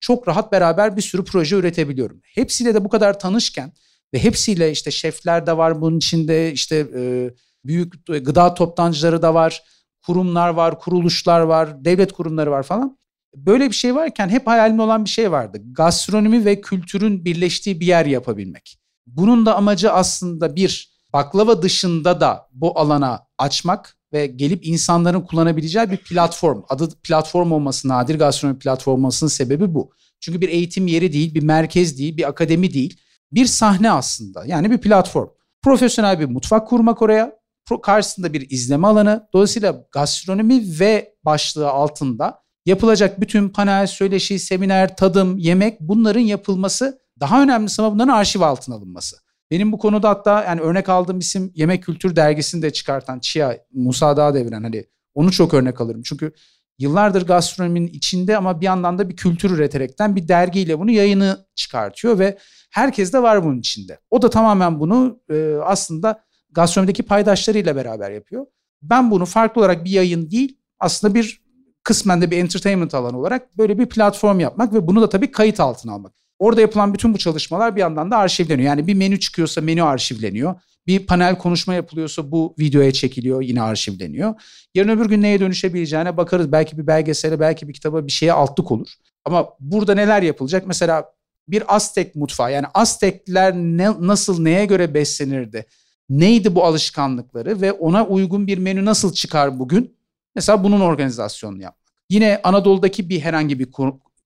[0.00, 2.20] çok rahat beraber bir sürü proje üretebiliyorum.
[2.22, 3.72] Hepsiyle de bu kadar tanışken
[4.14, 7.30] ve hepsiyle işte şefler de var bunun içinde işte e,
[7.64, 9.62] büyük gıda toptancıları da var,
[10.02, 12.98] kurumlar var, kuruluşlar var, devlet kurumları var falan.
[13.36, 15.58] Böyle bir şey varken hep hayalimde olan bir şey vardı.
[15.72, 18.78] Gastronomi ve kültürün birleştiği bir yer yapabilmek.
[19.06, 25.90] Bunun da amacı aslında bir baklava dışında da bu alana açmak ve gelip insanların kullanabileceği
[25.90, 26.62] bir platform.
[26.68, 29.92] Adı platform olması nadir gastronomi platform olmasının sebebi bu.
[30.20, 33.00] Çünkü bir eğitim yeri değil, bir merkez değil, bir akademi değil.
[33.32, 34.44] Bir sahne aslında.
[34.46, 35.28] Yani bir platform.
[35.62, 37.38] Profesyonel bir mutfak kurmak oraya.
[37.82, 39.28] Karşısında bir izleme alanı.
[39.32, 47.42] Dolayısıyla gastronomi ve başlığı altında yapılacak bütün panel, söyleşi, seminer, tadım, yemek bunların yapılması daha
[47.42, 49.16] önemlisi ama bunların arşiv altına alınması.
[49.50, 54.16] Benim bu konuda hatta yani örnek aldığım isim Yemek Kültür Dergisi'ni de çıkartan Chia, Musa
[54.16, 56.02] Dağ deviren hani onu çok örnek alırım.
[56.02, 56.32] Çünkü
[56.78, 62.18] yıllardır gastronominin içinde ama bir yandan da bir kültür üreterekten bir dergiyle bunu yayını çıkartıyor
[62.18, 62.38] ve
[62.70, 63.98] herkes de var bunun içinde.
[64.10, 68.46] O da tamamen bunu e, aslında gastronomideki paydaşlarıyla beraber yapıyor.
[68.82, 71.42] Ben bunu farklı olarak bir yayın değil aslında bir
[71.82, 75.60] kısmen de bir entertainment alanı olarak böyle bir platform yapmak ve bunu da tabii kayıt
[75.60, 76.12] altına almak.
[76.38, 78.68] Orada yapılan bütün bu çalışmalar bir yandan da arşivleniyor.
[78.68, 80.60] Yani bir menü çıkıyorsa menü arşivleniyor.
[80.88, 84.34] Bir panel konuşma yapılıyorsa bu videoya çekiliyor yine arşivleniyor.
[84.74, 86.52] Yarın öbür gün neye dönüşebileceğine bakarız.
[86.52, 88.88] Belki bir belgesele, belki bir kitaba bir şeye altlık olur.
[89.24, 90.66] Ama burada neler yapılacak?
[90.66, 91.12] Mesela
[91.48, 95.66] bir Aztek mutfağı yani Aztekler ne, nasıl neye göre beslenirdi?
[96.10, 99.96] Neydi bu alışkanlıkları ve ona uygun bir menü nasıl çıkar bugün?
[100.34, 101.92] Mesela bunun organizasyonunu yapmak.
[102.10, 103.68] Yine Anadolu'daki bir herhangi bir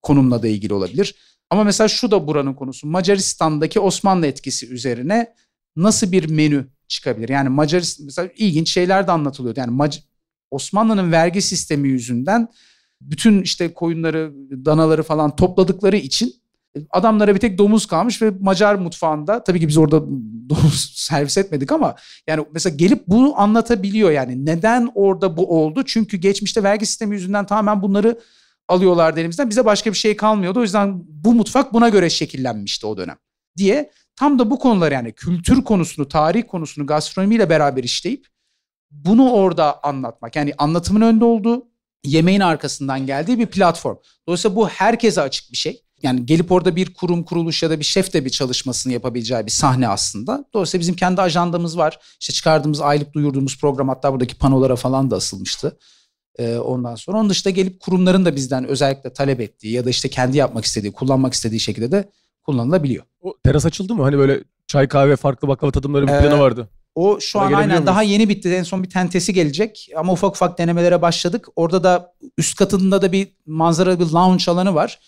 [0.03, 1.15] konumla da ilgili olabilir.
[1.51, 2.87] Ama mesela şu da buranın konusu.
[2.87, 5.35] Macaristan'daki Osmanlı etkisi üzerine
[5.77, 7.29] nasıl bir menü çıkabilir?
[7.29, 9.57] Yani Macaristan mesela ilginç şeyler de anlatılıyor.
[9.57, 9.99] Yani Mac
[10.51, 12.49] Osmanlı'nın vergi sistemi yüzünden
[13.01, 14.33] bütün işte koyunları,
[14.65, 16.35] danaları falan topladıkları için
[16.91, 20.03] adamlara bir tek domuz kalmış ve Macar mutfağında tabii ki biz orada
[20.49, 25.83] domuz servis etmedik ama yani mesela gelip bunu anlatabiliyor yani neden orada bu oldu?
[25.87, 28.21] Çünkü geçmişte vergi sistemi yüzünden tamamen bunları
[28.69, 29.51] alıyorlardı elimizden.
[29.51, 30.59] Bize başka bir şey kalmıyordu.
[30.59, 33.17] O yüzden bu mutfak buna göre şekillenmişti o dönem
[33.57, 38.27] diye tam da bu konular yani kültür konusunu, tarih konusunu gastronomiyle beraber işleyip
[38.91, 40.37] bunu orada anlatmak.
[40.37, 41.69] Yani anlatımın önde olduğu,
[42.05, 43.97] yemeğin arkasından geldiği bir platform.
[44.27, 45.83] Dolayısıyla bu herkese açık bir şey.
[46.03, 49.51] Yani gelip orada bir kurum, kuruluş ya da bir şef de bir çalışmasını yapabileceği bir
[49.51, 50.45] sahne aslında.
[50.55, 51.99] Dolayısıyla bizim kendi ajandamız var.
[52.21, 55.79] İşte çıkardığımız aylık duyurduğumuz program hatta buradaki panolara falan da asılmıştı.
[56.39, 60.09] Ee, ondan sonra onun dışında gelip kurumların da bizden özellikle talep ettiği ya da işte
[60.09, 62.11] kendi yapmak istediği, kullanmak istediği şekilde de
[62.43, 63.05] kullanılabiliyor.
[63.21, 64.03] O teras açıldı mı?
[64.03, 66.69] Hani böyle çay kahve farklı baklava tadımları bir ee, planı vardı.
[66.95, 67.87] O şu Oraya an aynen muyuz?
[67.87, 68.49] daha yeni bitti.
[68.55, 71.49] En son bir tentesi gelecek ama ufak ufak denemelere başladık.
[71.57, 74.99] Orada da üst katında da bir manzara bir lounge alanı var.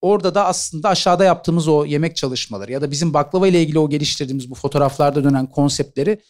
[0.00, 3.88] Orada da aslında aşağıda yaptığımız o yemek çalışmaları ya da bizim baklava ile ilgili o
[3.90, 6.20] geliştirdiğimiz bu fotoğraflarda dönen konseptleri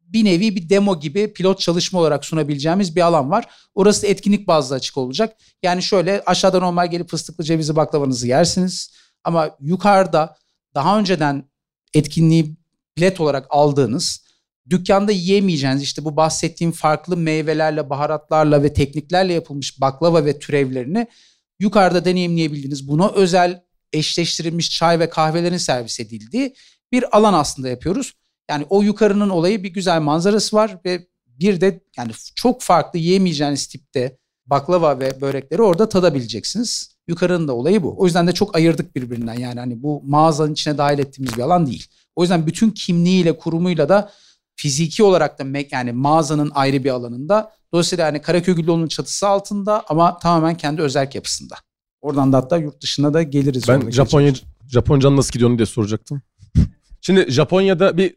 [0.00, 3.48] bir nevi bir demo gibi pilot çalışma olarak sunabileceğimiz bir alan var.
[3.74, 5.36] Orası etkinlik bazlı açık olacak.
[5.62, 8.90] Yani şöyle aşağıda normal gelip fıstıklı cevizli baklavanızı yersiniz.
[9.24, 10.36] Ama yukarıda
[10.74, 11.50] daha önceden
[11.94, 12.56] etkinliği
[12.96, 14.30] bilet olarak aldığınız
[14.70, 21.06] dükkanda yiyemeyeceğiniz işte bu bahsettiğim farklı meyvelerle, baharatlarla ve tekniklerle yapılmış baklava ve türevlerini
[21.58, 26.54] yukarıda deneyimleyebildiğiniz buna özel eşleştirilmiş çay ve kahvelerin servis edildiği
[26.92, 28.12] bir alan aslında yapıyoruz.
[28.50, 33.66] Yani o yukarının olayı bir güzel manzarası var ve bir de yani çok farklı yiyemeyeceğiniz
[33.66, 36.96] tipte baklava ve börekleri orada tadabileceksiniz.
[37.10, 37.94] Yukarının da olayı bu.
[37.98, 39.34] O yüzden de çok ayırdık birbirinden.
[39.34, 41.86] Yani hani bu mağazanın içine dahil ettiğimiz bir alan değil.
[42.16, 44.10] O yüzden bütün kimliğiyle, kurumuyla da
[44.56, 47.52] fiziki olarak da yani mağazanın ayrı bir alanında.
[47.72, 51.54] Dolayısıyla yani Karaköy Güllüoğlu'nun çatısı altında ama tamamen kendi özel yapısında.
[52.00, 53.68] Oradan da hatta yurt dışına da geliriz.
[53.68, 54.32] Ben Japonya
[54.68, 56.22] Japoncan nasıl gidiyor diye soracaktım.
[57.00, 58.16] Şimdi Japonya'da bir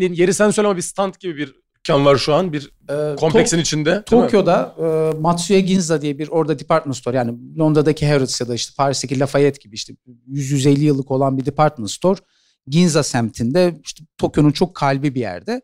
[0.00, 3.56] yeri sen söyle ama bir stand gibi bir dükkan var şu an bir Ee, kompleksin
[3.56, 4.02] To- içinde.
[4.06, 8.72] Tokyo'da e, Matsuya Ginza diye bir orada department store yani Londra'daki Harrods ya da işte
[8.76, 9.94] Paris'teki Lafayette gibi işte
[10.28, 12.20] 100-150 yıllık olan bir department store
[12.68, 15.62] Ginza semtinde işte Tokyo'nun çok kalbi bir yerde.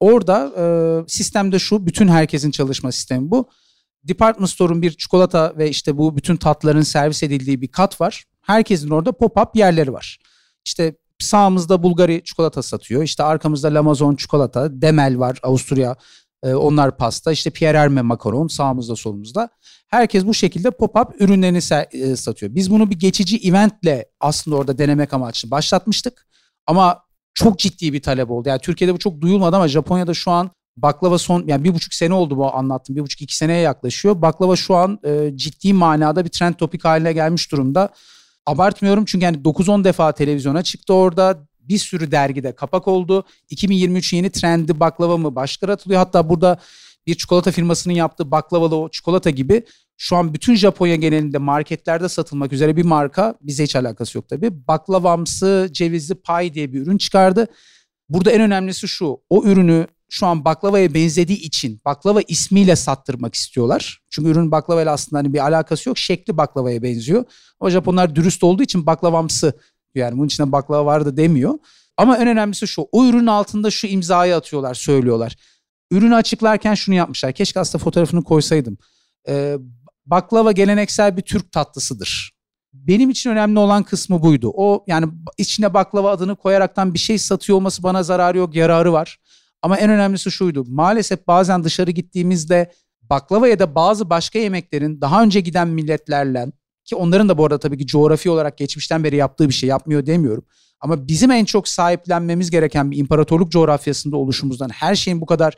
[0.00, 0.64] Orada e,
[1.08, 3.48] sistemde şu bütün herkesin çalışma sistemi bu.
[4.04, 8.24] Department store'un bir çikolata ve işte bu bütün tatların servis edildiği bir kat var.
[8.40, 10.18] Herkesin orada pop-up yerleri var.
[10.64, 13.02] İşte sağımızda Bulgari çikolata satıyor.
[13.02, 15.96] İşte arkamızda Lamazon çikolata, Demel var Avusturya
[16.42, 17.32] ee, onlar pasta.
[17.32, 19.48] İşte Pierre Hermé makaron sağımızda solumuzda.
[19.88, 22.54] Herkes bu şekilde pop-up ürünlerini e, satıyor.
[22.54, 26.26] Biz bunu bir geçici eventle aslında orada denemek amaçlı başlatmıştık.
[26.66, 27.02] Ama
[27.34, 28.48] çok ciddi bir talep oldu.
[28.48, 32.14] Yani Türkiye'de bu çok duyulmadı ama Japonya'da şu an baklava son yani bir buçuk sene
[32.14, 32.96] oldu bu anlattım.
[32.96, 34.22] Bir buçuk iki seneye yaklaşıyor.
[34.22, 37.88] Baklava şu an e, ciddi manada bir trend topik haline gelmiş durumda.
[38.48, 41.48] Abartmıyorum çünkü yani 9-10 defa televizyona çıktı orada.
[41.60, 43.24] Bir sürü dergide kapak oldu.
[43.50, 45.98] 2023 yeni trendi baklava mı başlıklar atılıyor.
[45.98, 46.58] Hatta burada
[47.06, 49.62] bir çikolata firmasının yaptığı baklavalı o çikolata gibi
[49.96, 54.66] şu an bütün Japonya genelinde marketlerde satılmak üzere bir marka bize hiç alakası yok tabii.
[54.68, 57.46] Baklavamsı cevizli pay diye bir ürün çıkardı.
[58.08, 59.20] Burada en önemlisi şu.
[59.30, 64.00] O ürünü şu an baklavaya benzediği için baklava ismiyle sattırmak istiyorlar.
[64.10, 65.98] Çünkü ürün baklavayla aslında hani bir alakası yok.
[65.98, 67.24] Şekli baklavaya benziyor.
[67.60, 69.52] Ama Japonlar dürüst olduğu için baklavamsı
[69.94, 71.54] yani bunun içinde baklava vardı demiyor.
[71.96, 72.88] Ama en önemlisi şu.
[72.92, 75.36] O ürünün altında şu imzayı atıyorlar, söylüyorlar.
[75.90, 77.32] Ürünü açıklarken şunu yapmışlar.
[77.32, 78.78] Keşke aslında fotoğrafını koysaydım.
[79.28, 79.56] Ee,
[80.06, 82.32] baklava geleneksel bir Türk tatlısıdır.
[82.72, 84.52] Benim için önemli olan kısmı buydu.
[84.54, 85.06] O yani
[85.38, 89.18] içine baklava adını koyaraktan bir şey satıyor olması bana zararı yok, yararı var.
[89.62, 90.64] Ama en önemlisi şuydu.
[90.68, 96.46] Maalesef bazen dışarı gittiğimizde baklava ya da bazı başka yemeklerin daha önce giden milletlerle
[96.84, 100.06] ki onların da bu arada tabii ki coğrafi olarak geçmişten beri yaptığı bir şey yapmıyor
[100.06, 100.44] demiyorum.
[100.80, 105.54] Ama bizim en çok sahiplenmemiz gereken bir imparatorluk coğrafyasında oluşumuzdan her şeyin bu kadar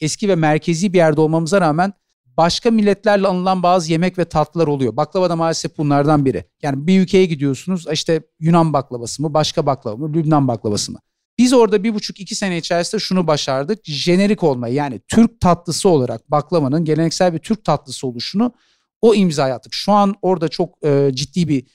[0.00, 1.92] eski ve merkezi bir yerde olmamıza rağmen
[2.36, 4.96] başka milletlerle anılan bazı yemek ve tatlılar oluyor.
[4.96, 6.44] Baklava da maalesef bunlardan biri.
[6.62, 10.98] Yani bir ülkeye gidiyorsunuz işte Yunan baklavası mı, başka baklava mı, Lübnan baklavası mı?
[11.38, 13.84] Biz orada bir buçuk iki sene içerisinde şunu başardık.
[13.84, 18.52] Jenerik olmayı yani Türk tatlısı olarak baklavanın geleneksel bir Türk tatlısı oluşunu
[19.00, 19.74] o imzayı attık.
[19.74, 21.66] Şu an orada çok e, ciddi bir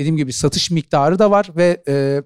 [0.00, 2.22] dediğim gibi satış miktarı da var ve e,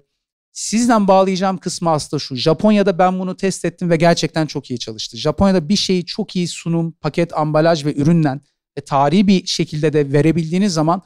[0.51, 2.35] sizden bağlayacağım kısmı aslında şu.
[2.35, 5.17] Japonya'da ben bunu test ettim ve gerçekten çok iyi çalıştı.
[5.17, 8.41] Japonya'da bir şeyi çok iyi sunum, paket, ambalaj ve üründen
[8.77, 11.01] ve tarihi bir şekilde de verebildiğiniz zaman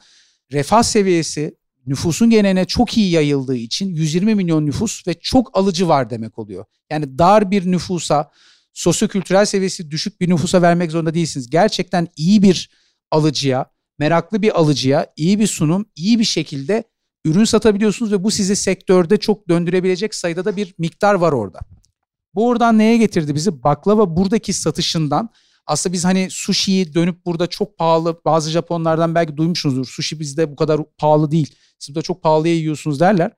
[0.52, 6.10] refah seviyesi nüfusun geneline çok iyi yayıldığı için 120 milyon nüfus ve çok alıcı var
[6.10, 6.64] demek oluyor.
[6.90, 8.30] Yani dar bir nüfusa,
[8.72, 11.50] sosyokültürel seviyesi düşük bir nüfusa vermek zorunda değilsiniz.
[11.50, 12.70] Gerçekten iyi bir
[13.10, 13.66] alıcıya,
[13.98, 16.84] meraklı bir alıcıya iyi bir sunum, iyi bir şekilde
[17.24, 21.60] ürün satabiliyorsunuz ve bu sizi sektörde çok döndürebilecek sayıda da bir miktar var orada.
[22.34, 23.62] Bu oradan neye getirdi bizi?
[23.62, 25.30] Baklava buradaki satışından
[25.66, 29.86] aslında biz hani sushi'yi dönüp burada çok pahalı bazı Japonlardan belki duymuşsunuzdur.
[29.86, 31.54] Sushi bizde bu kadar pahalı değil.
[31.82, 33.32] Siz burada çok pahalıya yiyorsunuz derler.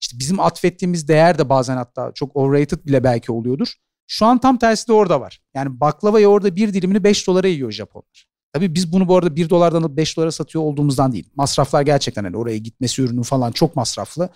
[0.00, 3.74] İşte bizim atfettiğimiz değer de bazen hatta çok overrated bile belki oluyordur.
[4.06, 5.40] Şu an tam tersi de orada var.
[5.54, 8.26] Yani baklavayı orada bir dilimini 5 dolara yiyor Japonlar.
[8.52, 11.30] Tabii biz bunu bu arada 1 dolardan alıp 5 dolara satıyor olduğumuzdan değil.
[11.36, 14.28] Masraflar gerçekten hani oraya gitmesi ürünü falan çok masraflı.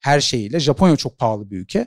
[0.00, 0.60] Her şeyiyle.
[0.60, 1.86] Japonya çok pahalı bir ülke.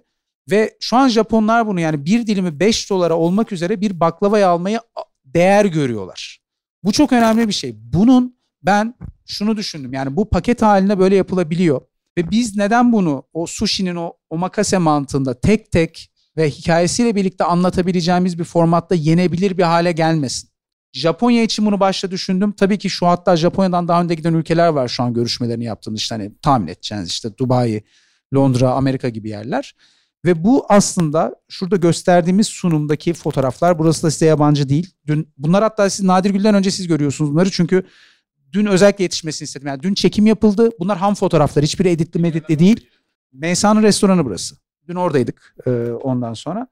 [0.51, 4.79] Ve şu an Japonlar bunu yani bir dilimi 5 dolara olmak üzere bir baklavayı almayı
[5.25, 6.39] değer görüyorlar.
[6.83, 7.75] Bu çok önemli bir şey.
[7.77, 9.93] Bunun ben şunu düşündüm.
[9.93, 11.81] Yani bu paket haline böyle yapılabiliyor.
[12.17, 18.39] Ve biz neden bunu o sushi'nin o omakase mantığında tek tek ve hikayesiyle birlikte anlatabileceğimiz
[18.39, 20.49] bir formatta yenebilir bir hale gelmesin?
[20.93, 22.51] Japonya için bunu başta düşündüm.
[22.51, 26.15] Tabii ki şu hatta Japonya'dan daha önde giden ülkeler var şu an görüşmelerini yaptığımız işte
[26.15, 27.83] hani tahmin edeceğiniz işte Dubai,
[28.35, 29.75] Londra, Amerika gibi yerler.
[30.25, 34.93] Ve bu aslında şurada gösterdiğimiz sunumdaki fotoğraflar burası da size yabancı değil.
[35.07, 37.85] Dün bunlar hatta siz Nadir Gül'den önce siz görüyorsunuz bunları çünkü
[38.55, 39.67] dün özellikle yetişmesini istedim.
[39.67, 40.69] Yani dün çekim yapıldı.
[40.79, 41.63] Bunlar ham fotoğraflar.
[41.63, 42.89] Hiçbiri editli meditli değil.
[43.33, 44.55] Meysan'ın restoranı burası.
[44.87, 46.67] Dün oradaydık e, ondan sonra.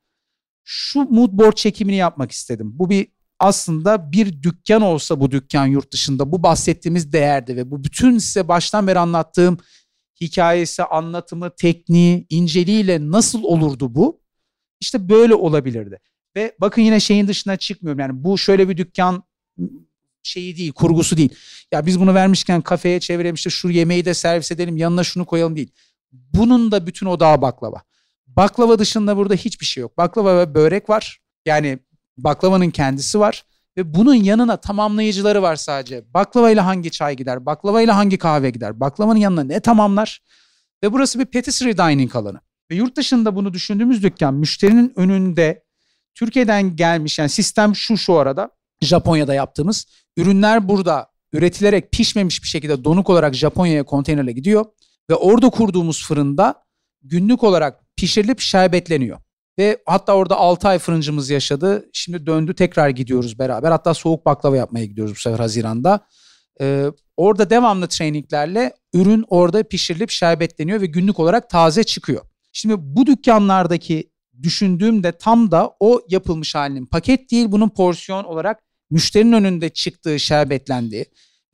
[0.64, 2.72] Şu mood board çekimini yapmak istedim.
[2.74, 3.08] Bu bir
[3.40, 8.48] aslında bir dükkan olsa bu dükkan yurt dışında bu bahsettiğimiz değerdi ve bu bütün size
[8.48, 9.58] baştan beri anlattığım
[10.22, 14.22] hikayesi, anlatımı, tekniği, inceliğiyle nasıl olurdu bu?
[14.80, 16.00] İşte böyle olabilirdi.
[16.36, 18.00] Ve bakın yine şeyin dışına çıkmıyorum.
[18.00, 19.24] Yani bu şöyle bir dükkan
[20.24, 21.36] şeyi değil, kurgusu değil.
[21.72, 25.56] Ya biz bunu vermişken kafeye çevirelim işte şu yemeği de servis edelim, yanına şunu koyalım
[25.56, 25.72] değil.
[26.12, 27.82] Bunun da bütün odağı baklava.
[28.28, 29.98] Baklava dışında burada hiçbir şey yok.
[29.98, 31.20] Baklava ve börek var.
[31.46, 31.80] Yani
[32.18, 33.46] baklavanın kendisi var
[33.78, 36.14] ve bunun yanına tamamlayıcıları var sadece.
[36.14, 37.46] Baklava ile hangi çay gider?
[37.46, 38.80] Baklava ile hangi kahve gider?
[38.80, 40.22] Baklavanın yanına ne tamamlar?
[40.84, 42.40] Ve burası bir patisserie dining alanı.
[42.72, 45.64] Ve yurt dışında bunu düşündüğümüz dükkan müşterinin önünde
[46.16, 48.50] Türkiye'den gelmiş yani sistem şu şu arada
[48.84, 49.86] Japonya'da yaptığımız
[50.18, 54.66] ürünler burada üretilerek pişmemiş bir şekilde donuk olarak Japonya'ya konteynerle gidiyor
[55.10, 56.64] ve orada kurduğumuz fırında
[57.02, 59.20] günlük olarak pişirilip şerbetleniyor.
[59.60, 61.90] Ve hatta orada 6 ay fırıncımız yaşadı.
[61.94, 63.72] Şimdi döndü tekrar gidiyoruz beraber.
[63.72, 66.08] Hatta soğuk baklava yapmaya gidiyoruz bu sefer Haziran'da.
[66.62, 66.86] Ee,
[67.18, 72.22] orada devamlı traininglerle ürün orada pişirilip şerbetleniyor ve günlük olarak taze çıkıyor.
[72.52, 74.12] Şimdi bu dükkanlardaki
[74.44, 78.64] düşündüğümde tam da o yapılmış halinin paket değil bunun porsiyon olarak
[78.94, 81.06] müşterinin önünde çıktığı şerbetlendi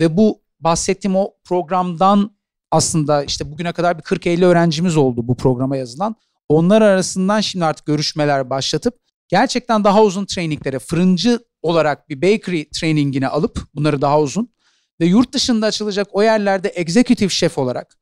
[0.02, 2.32] ve bu bahsettiğim o programdan
[2.71, 6.15] aslında işte bugüne kadar bir 40-50 öğrencimiz oldu bu programa yazılan.
[6.49, 8.93] Onlar arasından şimdi artık görüşmeler başlatıp
[9.28, 14.54] gerçekten daha uzun traininglere fırıncı olarak bir bakery trainingine alıp bunları daha uzun
[14.99, 17.97] ve yurt dışında açılacak o yerlerde executive şef olarak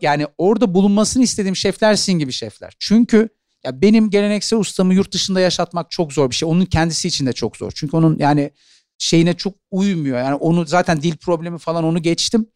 [0.00, 2.76] yani orada bulunmasını istediğim şefler sizin gibi şefler.
[2.78, 3.28] Çünkü
[3.66, 6.48] ya benim geleneksel ustamı yurt dışında yaşatmak çok zor bir şey.
[6.48, 7.72] Onun kendisi için de çok zor.
[7.74, 8.50] Çünkü onun yani
[8.98, 10.18] şeyine çok uymuyor.
[10.18, 12.46] Yani onu zaten dil problemi falan onu geçtim.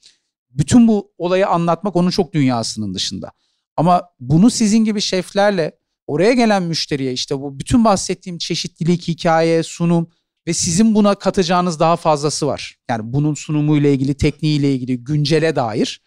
[0.51, 3.33] Bütün bu olayı anlatmak onun çok dünyasının dışında.
[3.77, 10.11] Ama bunu sizin gibi şeflerle oraya gelen müşteriye işte bu bütün bahsettiğim çeşitlilik, hikaye, sunum
[10.47, 12.77] ve sizin buna katacağınız daha fazlası var.
[12.91, 16.03] Yani bunun sunumuyla ilgili, tekniğiyle ilgili, güncele dair.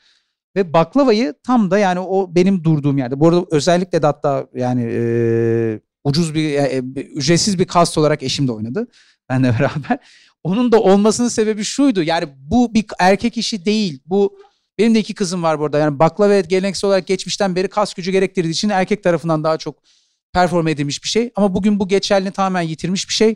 [0.55, 3.19] Ve baklavayı tam da yani o benim durduğum yerde.
[3.19, 8.47] Bu arada özellikle de hatta yani e, ucuz bir, e, ücretsiz bir kast olarak eşim
[8.47, 8.87] de oynadı.
[9.29, 9.99] Benle beraber.
[10.43, 12.03] Onun da olmasının sebebi şuydu.
[12.03, 13.99] Yani bu bir erkek işi değil.
[14.05, 14.37] Bu
[14.77, 15.77] benim de iki kızım var burada.
[15.77, 19.83] Yani baklava geleneksel olarak geçmişten beri kas gücü gerektirdiği için erkek tarafından daha çok
[20.33, 21.31] perform edilmiş bir şey.
[21.35, 23.35] Ama bugün bu geçerliliğini tamamen yitirmiş bir şey.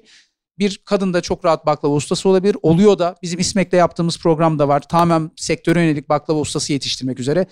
[0.59, 2.57] Bir kadın da çok rahat baklava ustası olabilir.
[2.61, 4.79] Oluyor da bizim İSMEK'le yaptığımız program da var.
[4.79, 7.45] Tamamen sektöre yönelik baklava ustası yetiştirmek üzere.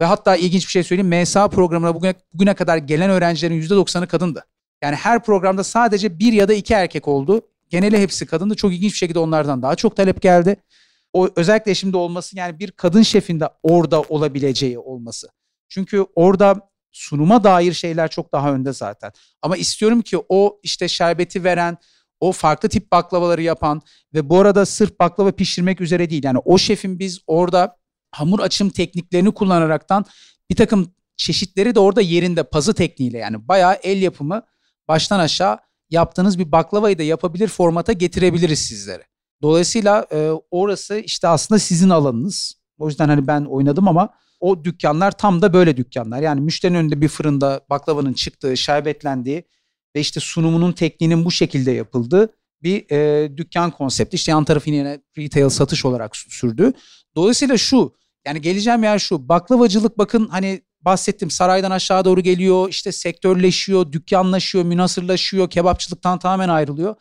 [0.00, 1.22] Ve hatta ilginç bir şey söyleyeyim.
[1.22, 4.44] MSA programına bugüne, bugüne kadar gelen öğrencilerin %90'ı kadındı.
[4.82, 7.40] Yani her programda sadece bir ya da iki erkek oldu.
[7.68, 8.54] Geneli hepsi kadındı.
[8.54, 10.56] Çok ilginç bir şekilde onlardan daha çok talep geldi.
[11.12, 15.28] O özellikle şimdi olması yani bir kadın şefin de orada olabileceği olması.
[15.68, 19.12] Çünkü orada sunuma dair şeyler çok daha önde zaten.
[19.42, 21.78] Ama istiyorum ki o işte şerbeti veren,
[22.20, 23.82] o farklı tip baklavaları yapan
[24.14, 26.24] ve bu arada sırf baklava pişirmek üzere değil.
[26.24, 27.76] Yani o şefin biz orada
[28.10, 30.04] hamur açım tekniklerini kullanaraktan
[30.50, 34.42] bir takım çeşitleri de orada yerinde pazı tekniğiyle yani bayağı el yapımı
[34.88, 35.58] baştan aşağı
[35.90, 39.02] yaptığınız bir baklavayı da yapabilir formata getirebiliriz sizlere.
[39.42, 42.54] Dolayısıyla e, orası işte aslında sizin alanınız.
[42.78, 44.08] O yüzden hani ben oynadım ama
[44.40, 46.22] o dükkanlar tam da böyle dükkanlar.
[46.22, 49.44] Yani müşterinin önünde bir fırında baklavanın çıktığı, şerbetlendiği
[49.96, 54.14] ve işte sunumunun tekniğinin bu şekilde yapıldığı bir e, dükkan konsepti.
[54.14, 56.72] İşte yan tarafı yine retail satış olarak sürdü.
[57.16, 57.94] Dolayısıyla şu
[58.26, 64.64] yani geleceğim yer şu baklavacılık bakın hani bahsettim saraydan aşağı doğru geliyor işte sektörleşiyor, dükkanlaşıyor,
[64.64, 66.94] münasırlaşıyor, kebapçılıktan tamamen ayrılıyor.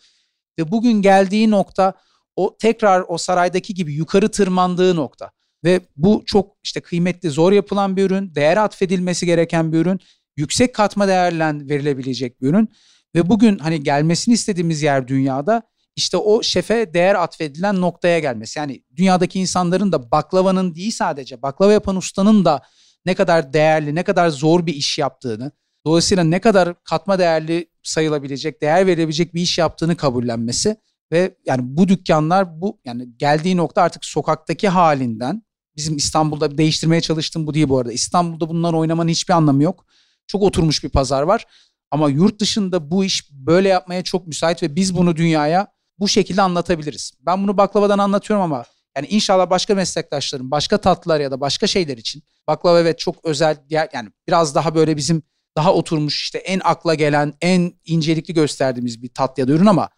[0.59, 1.93] Ve bugün geldiği nokta
[2.35, 5.31] o tekrar o saraydaki gibi yukarı tırmandığı nokta.
[5.63, 9.99] Ve bu çok işte kıymetli, zor yapılan bir ürün, değer atfedilmesi gereken bir ürün,
[10.39, 12.69] yüksek katma değerlen verilebilecek bir ürün.
[13.15, 15.61] Ve bugün hani gelmesini istediğimiz yer dünyada
[15.95, 18.59] işte o şefe değer atfedilen noktaya gelmesi.
[18.59, 22.61] Yani dünyadaki insanların da baklavanın değil sadece baklava yapan ustanın da
[23.05, 25.51] ne kadar değerli, ne kadar zor bir iş yaptığını,
[25.85, 30.75] dolayısıyla ne kadar katma değerli sayılabilecek, değer verebilecek bir iş yaptığını kabullenmesi
[31.11, 35.43] ve yani bu dükkanlar bu yani geldiği nokta artık sokaktaki halinden
[35.75, 37.91] bizim İstanbul'da değiştirmeye çalıştığım bu değil bu arada.
[37.91, 39.85] İstanbul'da bunlar oynamanın hiçbir anlamı yok.
[40.29, 41.45] Çok oturmuş bir pazar var.
[41.91, 45.67] Ama yurt dışında bu iş böyle yapmaya çok müsait ve biz bunu dünyaya
[45.99, 47.11] bu şekilde anlatabiliriz.
[47.19, 48.65] Ben bunu baklavadan anlatıyorum ama
[48.97, 53.57] yani inşallah başka meslektaşlarım, başka tatlılar ya da başka şeyler için baklava evet çok özel
[53.69, 55.23] yani biraz daha böyle bizim
[55.57, 59.89] daha oturmuş işte en akla gelen, en incelikli gösterdiğimiz bir tat ya da ürün ama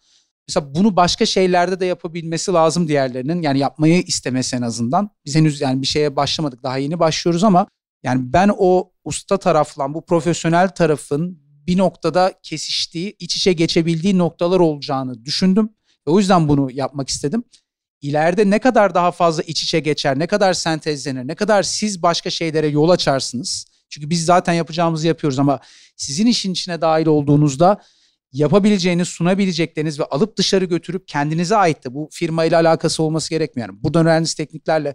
[0.48, 3.42] Mesela bunu başka şeylerde de yapabilmesi lazım diğerlerinin.
[3.42, 5.10] Yani yapmayı istemesi en azından.
[5.24, 6.62] Biz henüz yani bir şeye başlamadık.
[6.62, 7.66] Daha yeni başlıyoruz ama
[8.02, 14.60] yani ben o usta tarafla bu profesyonel tarafın bir noktada kesiştiği, iç içe geçebildiği noktalar
[14.60, 15.70] olacağını düşündüm.
[16.06, 17.44] Ve o yüzden bunu yapmak istedim.
[18.00, 22.30] İleride ne kadar daha fazla iç içe geçer, ne kadar sentezlenir, ne kadar siz başka
[22.30, 23.66] şeylere yol açarsınız.
[23.88, 25.60] Çünkü biz zaten yapacağımızı yapıyoruz ama
[25.96, 27.82] sizin işin içine dahil olduğunuzda
[28.32, 33.68] yapabileceğiniz, sunabilecekleriniz ve alıp dışarı götürüp kendinize ait de bu firma ile alakası olması gerekmiyor.
[33.68, 34.94] Yani buradan öğrendiğiniz tekniklerle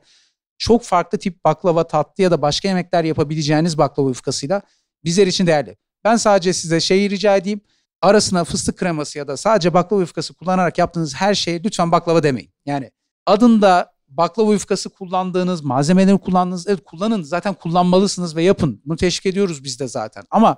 [0.57, 4.61] çok farklı tip baklava, tatlı ya da başka yemekler yapabileceğiniz baklava yufkasıyla
[5.03, 5.77] bizler için değerli.
[6.03, 7.61] Ben sadece size şeyi rica edeyim.
[8.01, 12.51] Arasına fıstık kreması ya da sadece baklava yufkası kullanarak yaptığınız her şeye lütfen baklava demeyin.
[12.65, 12.91] Yani
[13.25, 17.23] adında baklava yufkası kullandığınız, malzemeleri kullandığınız, evet kullanın.
[17.23, 18.81] Zaten kullanmalısınız ve yapın.
[18.85, 20.23] Bunu teşvik ediyoruz biz de zaten.
[20.31, 20.57] Ama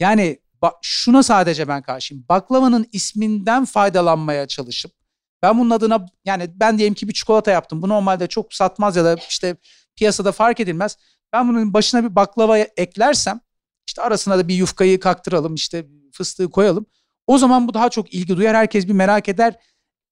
[0.00, 0.38] yani
[0.82, 2.24] şuna sadece ben karşıyım.
[2.28, 4.99] Baklavanın isminden faydalanmaya çalışıp
[5.42, 7.82] ben bunun adına yani ben diyelim ki bir çikolata yaptım.
[7.82, 9.56] Bu normalde çok satmaz ya da işte
[9.96, 10.96] piyasada fark edilmez.
[11.32, 13.40] Ben bunun başına bir baklava eklersem
[13.86, 16.86] işte arasına da bir yufkayı kaktıralım işte fıstığı koyalım.
[17.26, 18.56] O zaman bu daha çok ilgi duyar.
[18.56, 19.54] Herkes bir merak eder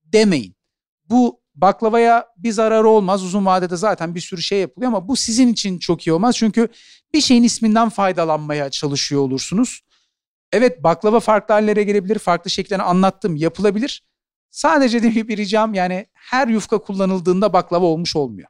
[0.05, 0.57] demeyin.
[1.05, 3.25] Bu baklavaya bir zararı olmaz.
[3.25, 6.37] Uzun vadede zaten bir sürü şey yapılıyor ama bu sizin için çok iyi olmaz.
[6.37, 6.69] Çünkü
[7.15, 9.81] bir şeyin isminden faydalanmaya çalışıyor olursunuz.
[10.53, 12.19] Evet baklava farklı hallere gelebilir.
[12.19, 14.03] Farklı şekillerini anlattım yapılabilir.
[14.51, 18.49] Sadece de bir ricam yani her yufka kullanıldığında baklava olmuş olmuyor.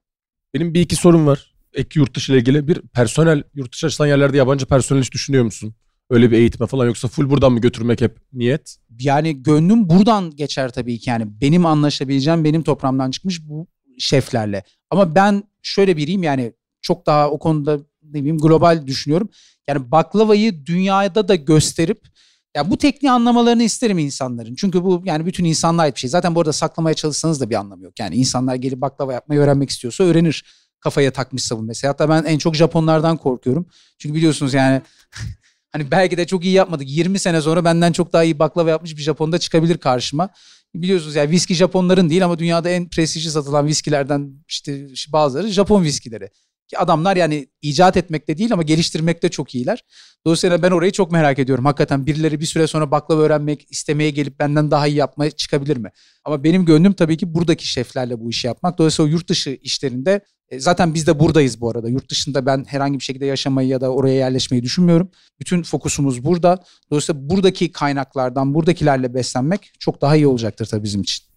[0.54, 1.54] Benim bir iki sorum var.
[1.74, 2.68] Ek yurt dışı ile ilgili.
[2.68, 5.74] Bir personel yurt dışı açılan yerlerde yabancı personel hiç düşünüyor musun?
[6.10, 8.76] Öyle bir eğitime falan yoksa full buradan mı götürmek hep niyet?
[9.00, 13.66] Yani gönlüm buradan geçer tabii ki yani benim anlaşabileceğim benim toprağımdan çıkmış bu
[13.98, 14.62] şeflerle.
[14.90, 19.28] Ama ben şöyle biriyim yani çok daha o konuda ne bileyim global düşünüyorum.
[19.68, 22.08] Yani baklavayı dünyada da gösterip
[22.56, 24.54] ya bu tekniği anlamalarını isterim insanların.
[24.54, 26.10] Çünkü bu yani bütün insanlığa ait bir şey.
[26.10, 28.00] Zaten bu arada saklamaya çalışsanız da bir anlamı yok.
[28.00, 30.44] Yani insanlar gelip baklava yapmayı öğrenmek istiyorsa öğrenir.
[30.80, 31.92] Kafaya takmışsa bu mesela.
[31.92, 33.66] Hatta ben en çok Japonlardan korkuyorum.
[33.98, 34.82] Çünkü biliyorsunuz yani
[35.72, 36.90] hani belki de çok iyi yapmadık.
[36.90, 40.28] 20 sene sonra benden çok daha iyi baklava yapmış bir Japon'da çıkabilir karşıma.
[40.74, 46.30] Biliyorsunuz yani viski Japonların değil ama dünyada en prestijli satılan viskilerden işte bazıları Japon viskileri.
[46.68, 49.84] Ki adamlar yani icat etmekte değil ama geliştirmekte çok iyiler.
[50.26, 51.64] Dolayısıyla ben orayı çok merak ediyorum.
[51.64, 55.90] Hakikaten birileri bir süre sonra baklava öğrenmek istemeye gelip benden daha iyi yapmaya çıkabilir mi?
[56.24, 58.78] Ama benim gönlüm tabii ki buradaki şeflerle bu işi yapmak.
[58.78, 61.88] Dolayısıyla yurt dışı işlerinde e, zaten biz de buradayız bu arada.
[61.88, 65.10] Yurt dışında ben herhangi bir şekilde yaşamayı ya da oraya yerleşmeyi düşünmüyorum.
[65.40, 66.64] Bütün fokusumuz burada.
[66.90, 71.27] Dolayısıyla buradaki kaynaklardan, buradakilerle beslenmek çok daha iyi olacaktır tabii bizim için.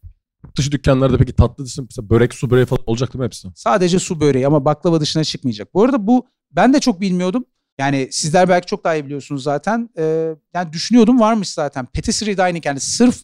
[0.52, 3.48] Yurt dışı dükkanlarda peki tatlı dışında mesela börek, su böreği falan olacak değil mi hepsi?
[3.56, 5.74] Sadece su böreği ama baklava dışına çıkmayacak.
[5.74, 7.46] Bu arada bu ben de çok bilmiyordum.
[7.78, 9.90] Yani sizler belki çok daha iyi biliyorsunuz zaten.
[9.98, 11.86] Ee, yani düşünüyordum varmış zaten.
[11.86, 13.22] Patisserie dining yani sırf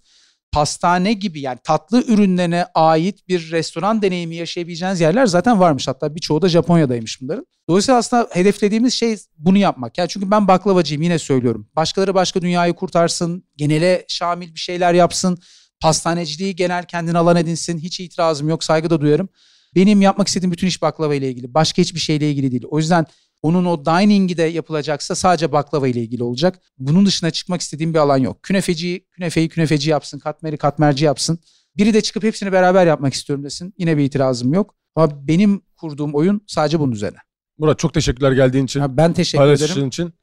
[0.52, 5.88] pastane gibi yani tatlı ürünlerine ait bir restoran deneyimi yaşayabileceğiniz yerler zaten varmış.
[5.88, 7.46] Hatta birçoğu da Japonya'daymış bunların.
[7.70, 9.98] Dolayısıyla aslında hedeflediğimiz şey bunu yapmak.
[9.98, 11.68] Yani çünkü ben baklavacıyım yine söylüyorum.
[11.76, 15.38] Başkaları başka dünyayı kurtarsın, genele şamil bir şeyler yapsın.
[15.80, 17.80] Pastaneciliği genel kendine alan edinsin.
[17.80, 19.30] Hiç itirazım yok, saygı da duyarım.
[19.76, 21.54] Benim yapmak istediğim bütün iş baklava ile ilgili.
[21.54, 22.64] Başka hiçbir şeyle ilgili değil.
[22.70, 23.06] O yüzden
[23.42, 26.60] onun o dining'i de yapılacaksa sadece baklava ile ilgili olacak.
[26.78, 28.44] Bunun dışına çıkmak istediğim bir alan yok.
[28.44, 31.40] Künefeci, künefeyi künefeci yapsın, katmeri katmerci yapsın.
[31.78, 33.74] Biri de çıkıp hepsini beraber yapmak istiyorum desin.
[33.78, 34.76] Yine bir itirazım yok.
[34.96, 37.18] Ama benim kurduğum oyun sadece bunun üzerine.
[37.58, 38.98] Murat çok teşekkürler geldiğin için.
[38.98, 39.88] ben teşekkür ederim.
[39.88, 40.14] için.